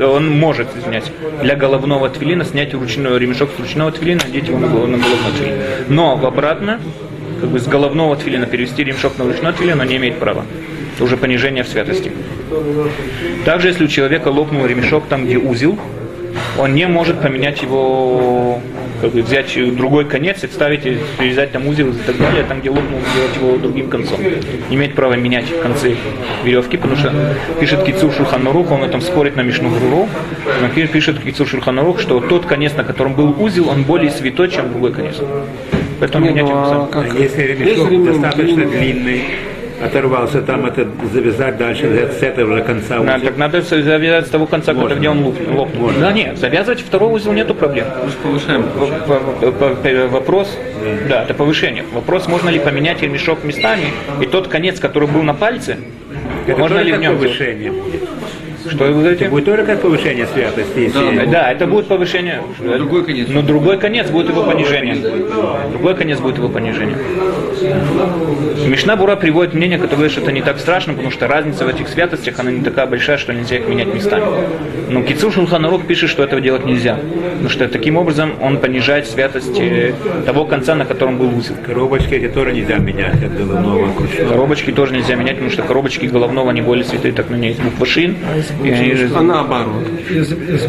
он 0.00 0.30
может, 0.30 0.68
извиняюсь, 0.76 1.04
для 1.42 1.54
головного 1.56 2.08
твилина 2.08 2.44
снять 2.44 2.74
ручной 2.74 3.18
ремешок 3.18 3.50
с 3.56 3.60
ручного 3.60 3.92
твилина, 3.92 4.20
надеть 4.24 4.48
его 4.48 4.58
на, 4.58 4.66
голов- 4.66 4.88
на 4.88 4.98
головной 4.98 5.32
твилин. 5.38 5.58
Но 5.88 6.12
обратно, 6.12 6.80
как 7.40 7.50
бы 7.50 7.58
с 7.58 7.66
головного 7.66 8.16
твилина 8.16 8.46
перевести 8.46 8.84
ремешок 8.84 9.18
на 9.18 9.24
ручной 9.24 9.52
твилин, 9.52 9.80
он 9.80 9.86
не 9.86 9.96
имеет 9.96 10.18
права. 10.18 10.44
Это 10.94 11.04
уже 11.04 11.16
понижение 11.16 11.64
в 11.64 11.68
святости. 11.68 12.12
Также, 13.44 13.68
если 13.68 13.84
у 13.84 13.88
человека 13.88 14.28
лопнул 14.28 14.64
ремешок 14.66 15.04
там, 15.08 15.24
где 15.26 15.38
узел, 15.38 15.78
он 16.58 16.74
не 16.74 16.86
может 16.86 17.20
поменять 17.20 17.62
его, 17.62 18.60
взять 19.08 19.76
другой 19.76 20.04
конец 20.04 20.44
и 20.44 20.46
вставить, 20.46 20.86
и 20.86 20.98
перевязать 21.18 21.52
там 21.52 21.66
узел 21.66 21.90
и 21.90 21.94
так 22.06 22.16
далее, 22.18 22.44
там, 22.44 22.60
где 22.60 22.70
лопнул, 22.70 23.00
сделать 23.12 23.36
его 23.36 23.56
другим 23.58 23.88
концом. 23.88 24.18
Не 24.70 24.76
имеет 24.76 24.94
права 24.94 25.14
менять 25.14 25.46
концы 25.62 25.96
веревки, 26.44 26.76
потому 26.76 26.96
что 26.96 27.12
пишет 27.60 27.82
Кицур 27.84 28.12
Шульханарух, 28.12 28.70
он 28.70 28.82
этом 28.84 29.00
спорит 29.00 29.36
на 29.36 29.42
Мишну 29.42 29.70
Гуру, 29.70 30.08
но 30.60 30.68
пи- 30.68 30.86
пишет 30.86 31.20
Кицур 31.20 31.46
Шульханарух, 31.46 32.00
что 32.00 32.20
тот 32.20 32.46
конец, 32.46 32.74
на 32.74 32.84
котором 32.84 33.14
был 33.14 33.34
узел, 33.40 33.68
он 33.68 33.82
более 33.84 34.10
святой, 34.10 34.48
чем 34.50 34.70
другой 34.70 34.92
конец. 34.92 35.16
Поэтому 36.00 36.26
менять 36.26 36.48
его 36.48 36.64
сам. 36.64 36.88
А 36.92 37.18
Если 37.18 37.42
ремешок 37.42 38.04
достаточно 38.04 38.64
длинный, 38.66 39.24
оторвался, 39.84 40.40
там 40.42 40.66
это 40.66 40.86
завязать 41.12 41.56
дальше, 41.56 42.10
с 42.18 42.22
этого 42.22 42.56
же 42.56 42.62
конца 42.64 42.98
Надо, 42.98 43.16
узел. 43.16 43.26
так 43.28 43.36
надо 43.36 43.62
завязать 43.62 44.26
с 44.26 44.30
того 44.30 44.46
конца, 44.46 44.72
Можно. 44.72 44.94
где 44.96 45.08
он 45.08 45.22
луп- 45.24 45.48
лопнул. 45.54 45.90
Да 45.98 46.12
нет, 46.12 46.38
завязывать 46.38 46.80
второй 46.80 47.12
узел 47.12 47.32
нету 47.32 47.54
проблем. 47.54 47.86
Повышаем. 48.22 48.62
В- 48.62 50.08
Вопрос, 50.10 50.58
да, 51.08 51.22
это 51.22 51.34
повышение. 51.34 51.84
Вопрос, 51.92 52.26
можно 52.28 52.48
ли 52.50 52.58
поменять 52.58 53.02
ремешок 53.02 53.44
местами, 53.44 53.86
и 54.20 54.26
тот 54.26 54.48
конец, 54.48 54.80
который 54.80 55.08
был 55.08 55.22
на 55.22 55.34
пальце, 55.34 55.76
Это 56.46 56.58
можно 56.58 56.78
ли 56.80 56.92
в 56.92 56.98
нем... 57.00 57.16
повышение 57.16 57.70
будет. 57.72 58.02
Что 58.70 58.84
вы 58.86 58.92
говорите? 58.94 59.24
Это 59.24 59.30
будет 59.30 59.44
тоже 59.44 59.62
как 59.64 59.82
повышение 59.82 60.26
святости. 60.26 60.78
Если... 60.78 61.26
Да, 61.26 61.52
это 61.52 61.66
будет 61.66 61.86
повышение. 61.86 62.40
Другой 62.58 63.04
конец. 63.04 63.28
Но 63.28 63.42
другой 63.42 63.78
конец 63.78 64.08
будет 64.10 64.30
его 64.30 64.42
понижение. 64.42 64.96
Другой 65.72 65.94
конец 65.94 66.18
будет 66.18 66.38
его 66.38 66.48
понижение. 66.48 66.96
Мишна 68.68 68.96
Бура 68.96 69.16
приводит 69.16 69.54
мнение, 69.54 69.78
которое 69.78 69.96
говорит, 69.96 70.12
что 70.12 70.22
это 70.22 70.32
не 70.32 70.42
так 70.42 70.58
страшно, 70.58 70.92
потому 70.94 71.10
что 71.10 71.26
разница 71.28 71.64
в 71.64 71.68
этих 71.68 71.88
святостях, 71.88 72.38
она 72.38 72.50
не 72.50 72.62
такая 72.62 72.86
большая, 72.86 73.18
что 73.18 73.32
нельзя 73.32 73.56
их 73.56 73.68
менять 73.68 73.92
местами. 73.94 74.24
Но 74.90 75.02
Кицур 75.02 75.32
Шулханарух 75.32 75.86
пишет, 75.86 76.10
что 76.10 76.22
этого 76.22 76.40
делать 76.40 76.64
нельзя. 76.64 76.98
Потому 77.32 77.48
что 77.48 77.68
таким 77.68 77.96
образом 77.96 78.32
он 78.40 78.58
понижает 78.58 79.06
святость 79.06 79.58
э, 79.58 79.92
того 80.26 80.44
конца, 80.46 80.74
на 80.74 80.84
котором 80.84 81.18
был 81.18 81.36
узел. 81.36 81.54
Коробочки 81.66 82.14
эти 82.14 82.28
тоже 82.32 82.52
нельзя 82.52 82.76
менять 82.78 83.22
от 83.22 83.36
головного 83.36 83.86
к 83.92 84.00
ручному. 84.00 84.28
Коробочки 84.30 84.72
тоже 84.72 84.94
нельзя 84.94 85.14
менять, 85.16 85.34
потому 85.36 85.50
что 85.50 85.62
коробочки 85.62 86.06
головного, 86.06 86.50
они 86.50 86.60
более 86.62 86.84
святые, 86.84 87.12
так 87.12 87.30
на 87.30 87.36
ней 87.36 87.48
есть 87.50 87.62
буква 87.62 87.86
шин. 87.86 88.16
И 88.62 88.70
они 88.70 88.94
же- 88.94 89.10
А 89.14 89.22
наоборот. 89.22 89.84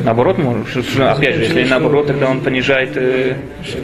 Наоборот, 0.03 0.37
может, 0.37 0.67
что- 0.69 0.83
что- 0.83 1.11
опять 1.11 1.35
же, 1.35 1.41
если 1.43 1.65
наоборот, 1.65 2.07
тогда 2.07 2.29
он 2.29 2.41
понижает 2.41 2.91
э, 2.95 3.35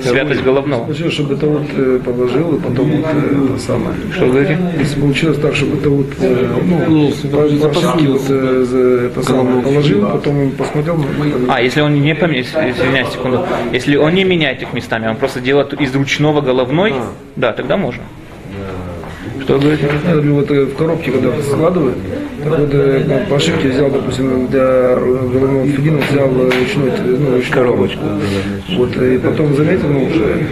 святость 0.03 0.43
головного. 0.43 0.93
чтобы 1.11 1.35
это 1.35 1.45
вот 1.45 1.63
э, 1.75 1.99
положил, 2.03 2.55
и 2.55 2.59
потом 2.61 2.90
самое. 3.59 3.95
Что 4.13 4.25
вы 4.25 4.31
говорите? 4.31 4.57
Если 4.79 4.99
получилось 4.99 5.37
так, 5.39 5.55
чтобы 5.55 5.77
это 5.77 5.89
вот, 5.89 6.07
э, 6.19 6.47
ну, 6.87 7.11
по- 7.31 7.37
вот, 8.11 8.21
э, 8.29 8.65
за- 8.65 9.05
это 9.07 9.23
самое, 9.23 9.61
положил, 9.63 10.05
потом 10.07 10.39
он 10.41 10.51
посмотрел, 10.51 10.97
ну, 10.97 11.05
А, 11.47 11.61
если 11.61 11.81
он 11.81 11.93
не 12.01 12.15
поменяет, 12.15 12.47
извиняюсь, 12.47 13.09
секунду, 13.09 13.45
если 13.73 13.95
он 13.95 14.13
не 14.13 14.23
меняет 14.23 14.61
их 14.61 14.73
местами, 14.73 15.07
он 15.07 15.15
просто 15.15 15.39
делает 15.41 15.73
из 15.73 15.95
ручного 15.95 16.41
головной, 16.41 16.93
да, 17.35 17.51
тогда 17.53 17.77
можно. 17.77 18.03
Что? 19.41 19.57
Я 19.57 20.13
говорю, 20.13 20.35
вот 20.35 20.51
э, 20.51 20.65
в 20.65 20.75
коробке, 20.75 21.11
когда 21.11 21.31
складывают, 21.41 21.95
так 22.43 22.59
вот 22.59 22.69
э, 22.73 23.25
по 23.29 23.35
ошибке 23.35 23.69
взял, 23.69 23.89
допустим, 23.89 24.47
для 24.47 24.95
головного 24.95 25.67
филина 25.67 25.99
взял 26.09 26.27
э, 26.29 26.43
ручной, 26.45 26.89
э, 26.89 27.17
ну, 27.19 27.35
ручную 27.35 27.51
коробочку. 27.51 28.01
Вот, 28.77 28.95
и 28.97 29.17
потом 29.17 29.55
заметил, 29.55 29.87
ну, 29.89 30.05
уже, 30.05 30.45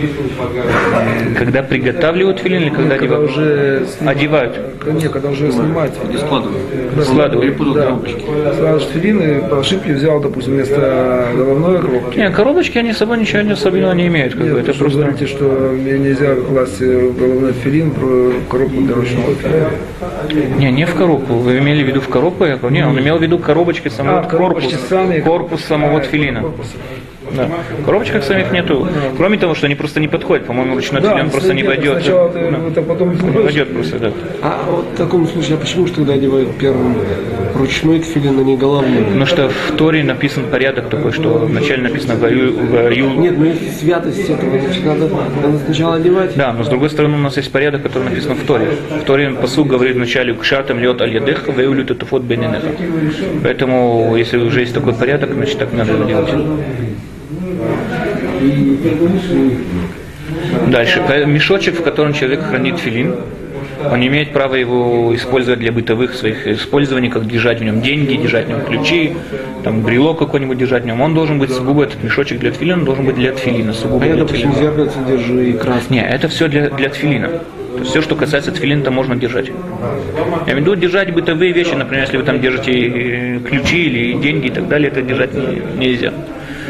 Когда 1.38 1.64
приготавливают 1.64 2.40
филин 2.40 2.64
или 2.64 2.70
когда 2.70 2.98
когда 2.98 3.16
одевают? 3.18 3.32
уже 3.32 3.86
сни- 3.98 4.08
Одевают. 4.08 4.60
Не, 5.02 5.10
когда 5.10 5.30
уже 5.30 5.52
снимать. 5.52 5.94
И 6.14 6.18
складываю. 6.18 6.58
Когда 6.90 7.04
Складывают. 7.04 7.58
Да. 7.74 7.82
коробочки. 7.86 8.22
Складываешь 8.54 8.84
филин 8.94 9.22
и 9.22 9.50
по 9.50 9.60
ошибке 9.60 9.94
взял, 9.94 10.20
допустим, 10.20 10.54
вместо 10.54 11.28
головной 11.36 11.80
коробки. 11.80 12.18
Не, 12.18 12.30
коробочки, 12.32 12.78
они 12.78 12.94
с 12.94 12.98
собой 12.98 13.18
ничего 13.20 13.42
не 13.42 13.52
особенного 13.52 13.94
не 13.94 14.08
имеют. 14.08 14.34
Как 14.34 14.42
бы, 14.44 14.50
Нет, 14.50 14.58
это 14.60 14.74
что 14.74 14.84
вы 14.86 14.90
просто... 14.92 15.00
говорите, 15.00 15.28
что 15.28 15.76
мне 15.80 15.98
нельзя 16.00 16.36
класть 16.36 16.82
головной 16.82 17.54
филин 17.64 17.92
в 17.92 18.48
коробку 18.50 18.79
для 18.86 18.96
ручного 18.96 19.34
филина. 19.36 19.70
Не, 20.58 20.72
не 20.72 20.86
в 20.86 20.96
коробку. 20.96 21.34
Вы 21.34 21.60
имели 21.60 21.84
в 21.84 21.88
виду 21.88 22.02
в 22.02 22.08
коробку? 22.08 22.46
Я 22.46 22.58
говорю, 22.58 22.76
Не, 22.76 22.88
он 22.88 23.00
имел 23.00 23.18
в 23.18 23.22
виду 23.22 23.40
коробочки 23.40 23.90
самого 23.90 24.20
А, 24.20 24.24
корпус, 24.24 24.74
корпус 25.24 25.64
самого 25.64 26.00
тфилина. 26.02 26.44
Да. 27.36 27.50
В 27.80 27.86
коробочках 27.86 28.24
самих 28.24 28.52
нету. 28.52 28.88
Кроме 29.18 29.38
того, 29.38 29.56
что 29.56 29.66
они 29.66 29.76
просто 29.76 30.00
не 30.00 30.08
подходят. 30.08 30.46
По-моему, 30.46 30.76
ручной 30.76 31.02
Да, 31.02 31.16
филин 31.16 31.30
просто 31.30 31.54
не 31.54 31.62
нет, 31.62 31.68
войдет. 31.68 31.94
Сначала 32.04 32.30
ты 32.30 32.40
Да. 32.40 32.58
это 32.68 32.82
потом 32.82 33.16
Не 33.16 33.30
войдет 33.30 33.74
просто, 33.74 34.00
да. 34.00 34.12
А 34.42 34.66
вот 34.70 34.86
в 34.94 34.98
таком 34.98 35.28
случае, 35.28 35.56
а 35.56 35.58
почему 35.58 35.88
же 35.88 35.94
тогда 35.94 36.14
одевают 36.14 36.56
первым 36.58 36.96
ручной 37.56 38.00
тфилин, 38.00 38.40
а 38.40 38.44
не 38.44 38.58
головной? 38.58 39.04
Потому 39.04 39.26
что 39.26 39.50
в 39.50 39.72
Торе 39.78 40.04
написан 40.04 40.46
порядок 40.52 40.90
такой, 40.90 41.12
что 41.12 41.30
вначале 41.40 41.84
написано 41.84 42.16
«Ваю, 42.16 42.54
ваю». 42.68 43.10
Нет, 43.12 43.38
ну 43.38 43.46
если 43.46 43.70
святость 43.70 44.30
этого, 44.30 44.60
значит, 44.60 44.86
надо, 44.86 45.10
надо 45.42 45.60
сначала 45.66 45.96
одевать. 45.96 46.36
Да, 46.36 46.54
но 46.54 46.64
с 46.64 46.68
другой 46.68 46.90
стороны 46.90 47.16
у 47.18 47.22
нас 47.22 47.38
есть 47.38 47.52
порядок, 47.52 47.84
который 47.84 48.04
написан 48.06 48.36
в 48.36 48.46
Торе. 48.46 48.68
В 49.02 49.04
Торе 49.06 49.32
посуд 49.32 49.68
говорит 49.68 49.96
вначале 49.96 50.34
«Кшартам 50.34 50.80
льет 50.80 51.02
аль 51.02 51.14
ядех, 51.14 51.48
ваюлю 51.48 51.86
татуфот 51.86 52.24
бененеха». 52.24 52.68
Поэтому, 53.44 54.16
если 54.18 54.38
уже 54.38 54.62
есть 54.62 54.74
такой 54.74 54.94
порядок, 54.94 55.34
значит 55.34 55.58
так 55.58 55.74
надо 55.74 55.94
делать. 56.06 56.30
Дальше. 60.68 61.02
Э, 61.10 61.26
Мешочек, 61.26 61.80
в 61.80 61.84
котором 61.84 62.14
человек 62.14 62.44
хранит 62.44 62.78
филин, 62.80 63.16
он 63.92 64.06
имеет 64.06 64.34
права 64.34 64.56
его 64.56 65.16
использовать 65.16 65.60
для 65.60 65.72
бытовых 65.72 66.14
своих 66.14 66.46
использований, 66.48 67.10
как 67.10 67.26
держать 67.28 67.62
в 67.62 67.64
нем 67.64 67.82
деньги, 67.82 68.16
держать 68.16 68.46
в 68.46 68.50
нем 68.50 68.62
ключи, 68.62 69.14
там 69.64 69.82
брелок 69.82 70.20
какой-нибудь 70.20 70.58
держать 70.58 70.84
в 70.84 70.86
нем. 70.86 71.02
Он 71.02 71.14
должен 71.14 71.40
быть 71.40 71.52
сугубо, 71.52 71.84
этот 71.84 72.04
мешочек 72.04 72.40
для 72.40 72.52
тфилина 72.52 72.84
должен 72.84 73.06
быть 73.06 73.16
для 73.16 73.32
тфилина, 73.32 73.74
сугубо 73.74 74.04
А 74.04 74.08
я, 74.08 74.16
допустим, 74.16 74.54
зеркальце 74.54 75.00
держу 75.08 75.40
и 75.40 75.54
краску. 75.54 75.94
Не, 75.94 76.06
это 76.06 76.28
все 76.28 76.48
для, 76.48 76.70
для 76.70 76.90
тфилина. 76.90 77.30
То 77.30 77.80
есть 77.80 77.92
все, 77.92 78.02
что 78.02 78.16
касается 78.16 78.52
тфилина, 78.52 78.84
то 78.84 78.92
можно 78.92 79.16
держать. 79.16 79.48
Я 79.48 80.54
имею 80.54 80.58
в 80.58 80.60
виду 80.60 80.76
держать 80.76 81.14
бытовые 81.14 81.54
вещи, 81.54 81.74
например, 81.74 82.04
если 82.04 82.18
вы 82.18 82.24
там 82.24 82.42
держите 82.42 82.72
э, 82.72 83.40
ключи 83.40 83.86
или 83.86 84.14
деньги 84.22 84.48
и 84.48 84.52
так 84.52 84.68
далее, 84.68 84.90
это 84.92 85.02
держать 85.02 85.34
не- 85.34 85.62
нельзя. 85.78 86.12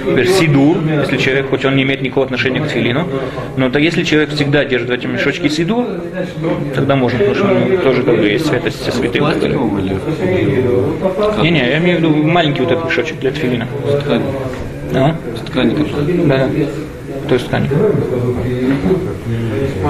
Теперь 0.06 0.28
сидур, 0.28 0.78
если 1.02 1.18
человек, 1.18 1.50
хоть 1.50 1.66
он 1.66 1.76
не 1.76 1.84
имеет 1.84 2.02
никакого 2.02 2.26
отношения 2.26 2.62
к 2.62 2.68
тфилину, 2.68 3.08
но 3.58 3.70
то 3.70 3.80
если 3.80 4.04
человек 4.04 4.32
всегда 4.32 4.66
держит 4.66 4.90
в 4.90 4.92
этом 4.92 5.14
мешочке 5.14 5.50
сидур, 5.50 5.86
тогда 6.76 6.96
можно, 6.96 7.20
потому 7.20 7.36
что 7.36 7.48
ну, 7.48 7.78
тоже 7.78 8.04
как 8.04 8.18
бы 8.18 8.28
есть 8.28 8.48
святость 8.48 8.84
со 8.84 8.92
святым. 8.92 9.26
Не-не, 11.42 11.60
я 11.60 11.78
имею 11.80 11.98
в 11.98 12.00
виду 12.02 12.16
маленький 12.16 12.62
вот 12.62 12.72
этот 12.72 12.86
мешочек 12.86 13.20
для 13.20 13.32
тфилина. 13.32 13.68
с 13.86 14.04
ткани? 14.04 14.24
А? 14.96 15.16
С 15.36 15.42
ткани. 15.42 15.76
Да. 16.26 16.50
То 17.28 17.36
есть 17.36 17.48
ткань. 17.48 17.68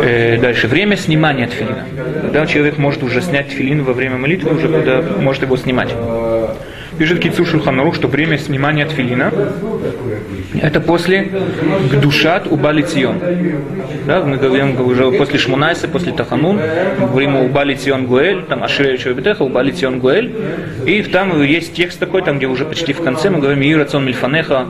Э, 0.03 0.37
дальше. 0.37 0.67
Время 0.67 0.97
снимания 0.97 1.47
тфилина. 1.47 1.85
Когда 2.21 2.45
человек 2.45 2.77
может 2.77 3.03
уже 3.03 3.21
снять 3.21 3.49
тфилин 3.49 3.83
во 3.83 3.93
время 3.93 4.17
молитвы, 4.17 4.55
уже 4.55 4.67
когда 4.67 5.01
может 5.19 5.43
его 5.43 5.55
снимать. 5.57 5.95
Пишет 6.99 7.21
Кицу 7.21 7.45
Шулханарух, 7.45 7.95
что 7.95 8.09
время 8.09 8.37
снимания 8.37 8.85
тфилина 8.85 9.31
это 10.61 10.81
после 10.81 11.31
Гдушат 11.91 12.47
Убали 12.51 12.81
Цион. 12.81 13.19
Да, 14.05 14.21
мы 14.23 14.35
говорим 14.35 14.79
уже 14.81 15.09
после 15.11 15.39
Шмунайса, 15.39 15.87
после 15.87 16.11
Таханун, 16.11 16.59
о 16.59 17.43
Убали 17.45 17.75
Цион 17.75 18.05
Гуэль, 18.07 18.43
там 18.43 18.63
Ашире 18.63 18.97
Чувабитеха, 18.97 19.43
Убали 19.43 19.71
Цион 19.71 19.99
Гуэль. 19.99 20.33
И 20.85 21.01
там 21.03 21.41
есть 21.41 21.73
текст 21.73 21.99
такой, 21.99 22.21
там 22.21 22.37
где 22.37 22.47
уже 22.47 22.65
почти 22.65 22.91
в 22.91 23.01
конце 23.01 23.29
мы 23.29 23.39
говорим 23.39 23.61
Ирацон 23.63 24.05
Мильфанеха, 24.05 24.67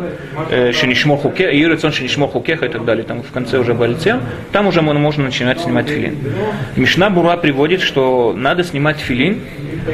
э, 0.51 0.71
Шенишмо 0.71 1.17
Хуке, 1.17 1.49
Ирацон 1.63 1.91
Шенишмо 1.91 2.27
Хукеха 2.27 2.65
и 2.65 2.69
так 2.69 2.85
далее. 2.85 3.03
Там 3.03 3.23
в 3.23 3.31
конце 3.31 3.57
уже 3.57 3.71
Убали 3.71 3.95
Цион. 3.95 4.21
Там 4.51 4.67
уже 4.67 4.81
можно 4.81 5.23
начинать 5.23 5.61
снимать 5.61 5.87
филин. 5.87 6.15
Мишна 6.75 7.09
Бура 7.09 7.37
приводит, 7.37 7.81
что 7.81 8.35
надо 8.37 8.63
снимать 8.63 8.97
филин 8.97 9.39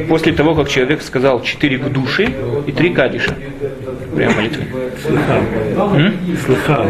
после 0.08 0.34
того, 0.34 0.56
как 0.56 0.70
человек 0.70 1.02
сказал 1.02 1.42
четыре 1.42 1.78
души 1.78 2.30
и 2.66 2.72
три 2.72 2.90
кадиша. 2.90 3.36
Прямо 4.16 4.36
молитвы. 4.36 4.64
Слыхал. 6.46 6.86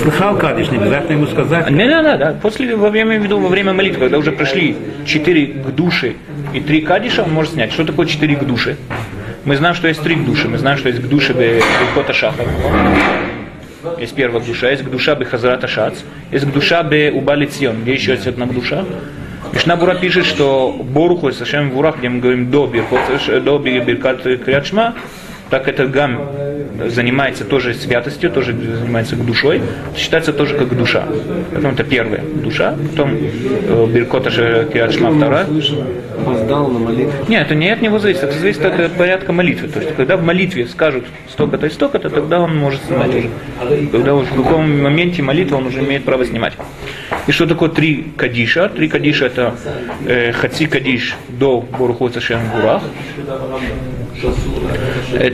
Слыхал 0.00 0.36
Кадиш, 0.36 0.70
не 0.70 0.78
обязательно 0.78 1.12
ему 1.12 1.26
сказать. 1.26 1.70
Не, 1.70 1.76
не, 1.76 1.84
не, 1.84 2.16
да. 2.16 2.36
После, 2.40 2.76
во 2.76 2.90
время, 2.90 3.18
виду, 3.18 3.38
во 3.38 3.48
время 3.48 3.72
молитвы, 3.72 4.00
когда 4.00 4.18
уже 4.18 4.30
прошли 4.30 4.76
четыре 5.04 5.46
гдуши 5.46 6.14
и 6.54 6.60
три 6.60 6.82
кадиша, 6.82 7.22
он 7.22 7.32
может 7.32 7.52
снять. 7.52 7.72
Что 7.72 7.84
такое 7.84 8.06
четыре 8.06 8.36
гдуши? 8.36 8.76
Мы 9.44 9.56
знаем, 9.56 9.74
что 9.74 9.88
есть 9.88 10.02
три 10.02 10.14
гдуши. 10.14 10.48
Мы 10.48 10.58
знаем, 10.58 10.78
что 10.78 10.88
есть 10.88 11.00
гдуши 11.00 11.32
Бекота 11.32 12.12
Шахар. 12.12 12.46
Есть 13.98 14.14
первая 14.14 14.42
гдуша, 14.42 14.70
есть 14.70 14.84
гдуша 14.84 15.14
Бехазрата 15.16 15.66
Шац, 15.66 15.98
есть 16.30 16.46
гдуша 16.46 16.82
Бе 16.84 17.10
Убали 17.10 17.46
Цион, 17.46 17.82
где 17.82 17.94
еще 17.94 18.12
есть 18.12 18.26
одна 18.26 18.46
гдуша. 18.46 18.84
Мишна 19.52 19.76
Бура 19.76 19.94
пишет, 19.94 20.24
что 20.24 20.74
Боруху 20.80 21.30
Сашем 21.32 21.70
Вурах, 21.70 21.98
где 21.98 22.08
мы 22.08 22.20
говорим 22.20 22.50
до 22.50 22.66
Биркат 23.58 24.22
Криачма, 24.22 24.94
так 25.52 25.68
этот 25.68 25.90
гам 25.90 26.18
занимается 26.86 27.44
тоже 27.44 27.74
святостью, 27.74 28.30
тоже 28.30 28.54
занимается 28.54 29.16
душой, 29.16 29.60
считается 29.94 30.32
тоже 30.32 30.56
как 30.56 30.74
душа. 30.74 31.06
Потом 31.54 31.72
это 31.72 31.84
первая 31.84 32.22
душа, 32.22 32.74
потом 32.90 33.14
э, 33.14 33.86
Биркота 33.92 34.30
Криачма 34.30 35.12
вторая. 35.12 35.46
Опоздал 36.18 36.68
на 36.68 36.78
молитву. 36.78 37.12
Нет, 37.28 37.46
это 37.46 37.54
не 37.54 37.68
от 37.68 37.82
него 37.82 37.98
зависит, 37.98 38.22
это 38.22 38.38
зависит 38.38 38.64
от 38.64 38.80
э, 38.80 38.88
порядка 38.88 39.34
молитвы. 39.34 39.68
То 39.68 39.80
есть, 39.80 39.94
когда 39.94 40.16
в 40.16 40.22
молитве 40.22 40.66
скажут 40.66 41.04
столько-то 41.28 41.66
и 41.66 41.70
столько-то, 41.70 42.08
тогда 42.08 42.40
он 42.40 42.56
может 42.56 42.82
снимать 42.84 43.14
уже. 43.14 43.28
Когда 43.92 44.14
уж 44.14 44.28
в 44.28 44.42
каком 44.42 44.82
моменте 44.82 45.22
молитвы 45.22 45.58
он 45.58 45.66
уже 45.66 45.80
имеет 45.80 46.04
право 46.04 46.24
снимать. 46.24 46.54
И 47.26 47.32
что 47.32 47.46
такое 47.46 47.68
три 47.68 48.06
кадиша? 48.16 48.70
Три 48.70 48.88
кадиша 48.88 49.26
это 49.26 49.54
э, 50.06 50.32
хаци 50.32 50.66
кадиш 50.66 51.14
до 51.28 51.60
Боруху 51.60 52.10
Гурах. 52.54 52.82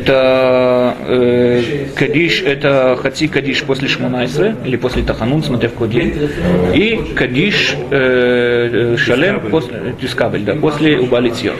Это 0.08 0.96
э, 1.06 1.86
кадиш, 1.94 2.42
это 2.42 2.98
хаци 3.02 3.28
кадиш 3.28 3.62
после 3.64 3.88
Шмунайсры 3.88 4.56
или 4.64 4.76
после 4.76 5.02
Таханун, 5.02 5.42
смотря 5.42 5.68
в 5.68 5.72
какой 5.72 5.88
день. 5.88 6.30
И 6.72 7.12
кадиш 7.14 7.76
э, 7.90 8.94
э, 8.94 8.96
шалем 8.96 9.40
после 9.50 9.94
Тискабель, 10.00 10.44
да, 10.44 10.54
после 10.54 10.98
Убалитьон. 10.98 11.56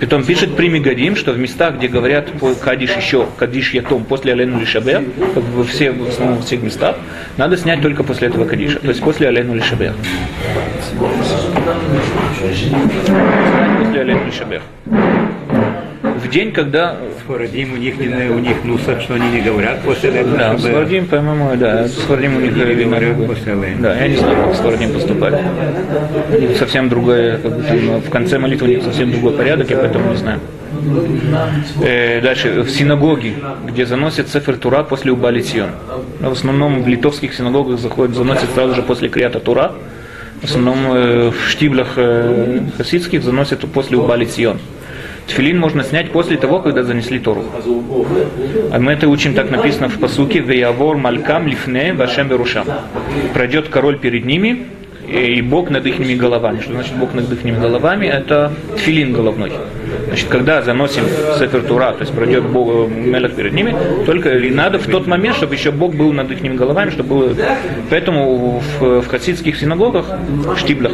Потом 0.00 0.24
пишет 0.24 0.56
при 0.56 0.68
Мегадим, 0.68 1.14
что 1.14 1.30
в 1.30 1.38
местах, 1.38 1.76
где 1.76 1.86
говорят 1.86 2.32
по 2.40 2.54
кадиш 2.54 2.90
еще, 2.96 3.24
кадиш 3.38 3.72
ятом 3.72 4.02
после 4.04 4.32
Алену 4.32 4.58
Лишабе, 4.58 5.04
как 5.34 5.44
во 5.54 5.62
все, 5.62 5.92
в 5.92 6.08
основном 6.08 6.42
всех 6.42 6.62
местах, 6.64 6.96
надо 7.36 7.56
снять 7.56 7.82
только 7.82 8.02
после 8.02 8.26
этого 8.26 8.46
кадиша, 8.46 8.80
то 8.80 8.88
есть 8.88 9.00
после 9.00 9.28
Алену 9.28 9.54
Лишабе. 9.54 9.92
После 13.78 14.00
Алену 14.00 14.26
Лишабе. 14.26 14.60
В 16.26 16.28
день, 16.28 16.50
когда 16.50 16.96
Сфарадим, 17.20 17.74
у 17.74 17.76
них, 17.76 17.98
не, 17.98 18.28
у 18.30 18.40
них 18.40 18.64
нусах, 18.64 19.00
что 19.00 19.14
они 19.14 19.28
не 19.30 19.42
говорят 19.42 19.80
после 19.82 20.10
этого, 20.10 20.36
Да, 20.36 20.58
чтобы- 20.58 20.72
Свардим, 20.72 21.06
по-моему, 21.06 21.56
да, 21.56 21.86
Свардим 21.86 22.36
у 22.36 22.40
них. 22.40 22.52
Да, 23.80 23.94
я 23.96 24.08
не 24.08 24.16
знаю, 24.16 24.46
как 24.46 24.56
Свардим 24.56 24.92
поступали. 24.92 25.38
Совсем 26.58 26.88
другое, 26.88 27.38
как 27.38 27.56
бы 27.56 27.62
там, 27.62 28.00
в 28.00 28.10
конце 28.10 28.40
молитвы 28.40 28.66
у 28.66 28.70
них 28.70 28.82
совсем 28.82 29.12
другой 29.12 29.34
порядок, 29.34 29.70
я 29.70 29.76
поэтому 29.76 30.10
не 30.10 30.16
знаю. 30.16 30.40
Э, 31.84 32.20
дальше, 32.20 32.62
в 32.62 32.70
синагоге, 32.70 33.34
где 33.68 33.86
заносят 33.86 34.28
Сефер 34.28 34.56
Тура 34.56 34.82
после 34.82 35.12
Убали 35.12 35.42
Сион. 35.42 35.70
В 36.20 36.32
основном 36.32 36.82
в 36.82 36.88
литовских 36.88 37.34
синагогах 37.34 37.78
заходят, 37.78 38.16
заносят 38.16 38.50
сразу 38.52 38.74
же 38.74 38.82
после 38.82 39.08
Крията 39.08 39.38
Тура. 39.38 39.72
В 40.40 40.44
основном 40.44 40.78
э, 40.92 41.30
в 41.30 41.48
штиблях 41.48 41.92
э, 41.96 42.60
хасидских 42.76 43.22
заносят 43.22 43.60
после 43.72 43.96
Убали 43.96 44.24
Сион. 44.24 44.58
Тфилин 45.26 45.58
можно 45.58 45.82
снять 45.82 46.12
после 46.12 46.36
того, 46.36 46.60
когда 46.60 46.82
занесли 46.82 47.18
Тору. 47.18 47.44
А 48.72 48.78
мы 48.78 48.92
это 48.92 49.08
учим, 49.08 49.34
так 49.34 49.50
написано 49.50 49.88
в 49.88 49.98
посуке 49.98 50.38
«Веявор 50.38 50.96
малькам 50.96 51.46
лифне 51.46 51.92
вашем 51.92 52.28
берушам». 52.28 52.66
Пройдет 53.34 53.68
король 53.68 53.98
перед 53.98 54.24
ними, 54.24 54.66
и 55.06 55.42
Бог 55.42 55.70
над 55.70 55.86
их 55.86 56.18
головами. 56.18 56.60
Что 56.60 56.72
значит 56.72 56.94
Бог 56.96 57.14
над 57.14 57.30
их 57.30 57.60
головами? 57.60 58.06
Это 58.06 58.52
тфилин 58.76 59.12
головной. 59.12 59.52
Значит, 60.06 60.28
когда 60.28 60.62
заносим 60.62 61.04
Сефер 61.38 61.62
Тура, 61.62 61.92
то 61.92 62.00
есть 62.00 62.12
пройдет 62.12 62.44
Бог, 62.44 62.88
Мелах 62.88 63.34
перед 63.34 63.52
ними, 63.52 63.74
только 64.04 64.36
и 64.38 64.50
надо 64.50 64.78
в 64.78 64.86
тот 64.86 65.06
момент, 65.06 65.36
чтобы 65.36 65.54
еще 65.54 65.70
Бог 65.70 65.94
был 65.94 66.12
над 66.12 66.30
их 66.30 66.42
головами, 66.56 66.90
чтобы 66.90 67.08
было... 67.08 67.34
Поэтому 67.90 68.62
в, 68.80 69.00
в 69.00 69.06
хасидских 69.08 69.56
синагогах, 69.56 70.06
в 70.28 70.56
штиблях, 70.56 70.92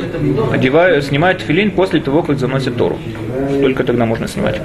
одевают, 0.52 1.04
снимают 1.04 1.38
тфилин 1.38 1.70
после 1.70 2.00
того, 2.00 2.22
как 2.22 2.38
заносят 2.38 2.76
Тору. 2.76 2.98
Только 3.60 3.84
тогда 3.84 4.06
можно 4.06 4.28
снимать. 4.28 4.60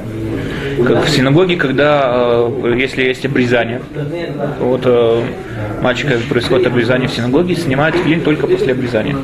Как 0.85 1.05
в 1.05 1.09
синагоге, 1.09 1.55
когда, 1.55 2.47
э, 2.63 2.75
если 2.77 3.03
есть 3.03 3.25
обрезание, 3.25 3.81
вот 4.59 4.81
э, 4.85 5.21
мальчика 5.87 6.19
происходит 6.27 6.67
обрезание 6.67 7.07
в 7.07 7.13
синагоге, 7.13 7.55
снимают 7.55 7.95
филин 7.95 8.19
только 8.19 8.45
после 8.45 8.73
обрезания. 8.73 9.15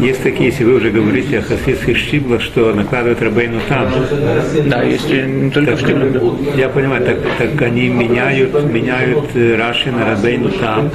Есть 0.00 0.22
такие, 0.22 0.46
если 0.50 0.64
вы 0.64 0.74
уже 0.76 0.90
говорите 0.90 1.38
о 1.38 1.42
хасидских 1.42 1.96
штиблах, 1.98 2.40
что 2.42 2.72
накладывают 2.72 3.22
рабейну 3.22 3.60
там. 3.68 3.88
Да, 4.66 4.82
есть 4.82 5.10
и 5.10 5.22
не 5.22 5.50
только 5.50 5.76
да. 5.76 6.20
Я 6.56 6.68
понимаю, 6.68 7.04
так, 7.04 7.18
так 7.38 7.62
они 7.62 7.88
меняют, 7.88 8.52
меняют 8.64 9.24
э, 9.34 9.56
Раши 9.56 9.90
на 9.90 10.04
рабейну 10.06 10.50
там. 10.50 10.90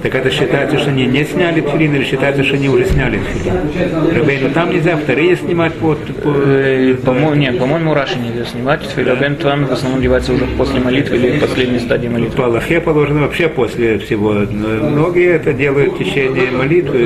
Так 0.00 0.14
это 0.14 0.30
считается, 0.30 0.78
что 0.78 0.90
они 0.90 1.06
не 1.06 1.24
сняли 1.24 1.60
тфилин 1.60 1.96
или 1.96 2.04
считается, 2.04 2.44
что 2.44 2.54
они 2.54 2.68
уже 2.68 2.84
сняли 2.84 3.18
тфилин? 3.18 4.16
Рабейну 4.16 4.50
там 4.50 4.70
нельзя, 4.70 4.96
вторые 4.96 5.36
снимать 5.36 5.72
по... 5.74 5.94
по- 5.94 6.28
Э, 6.38 6.94
По-моему, 7.04 7.34
нет, 7.34 7.58
по-моему, 7.58 7.94
Раши 7.94 8.16
нельзя 8.18 8.44
снимать. 8.44 8.82
Филабен 8.94 9.34
Туан 9.36 9.66
в 9.66 9.72
основном 9.72 10.00
девается 10.00 10.32
уже 10.34 10.46
после 10.56 10.78
молитвы 10.80 11.16
или 11.16 11.38
в 11.38 11.40
последней 11.40 11.80
стадии 11.80 12.06
молитвы. 12.08 12.36
По 12.36 12.44
Аллахе 12.46 12.80
положено 12.80 13.22
вообще 13.22 13.48
после 13.48 13.98
всего. 13.98 14.34
Но 14.34 14.68
Многие 14.88 15.32
это 15.34 15.52
делают 15.52 15.94
в 15.94 15.98
течение 15.98 16.50
молитвы, 16.52 16.98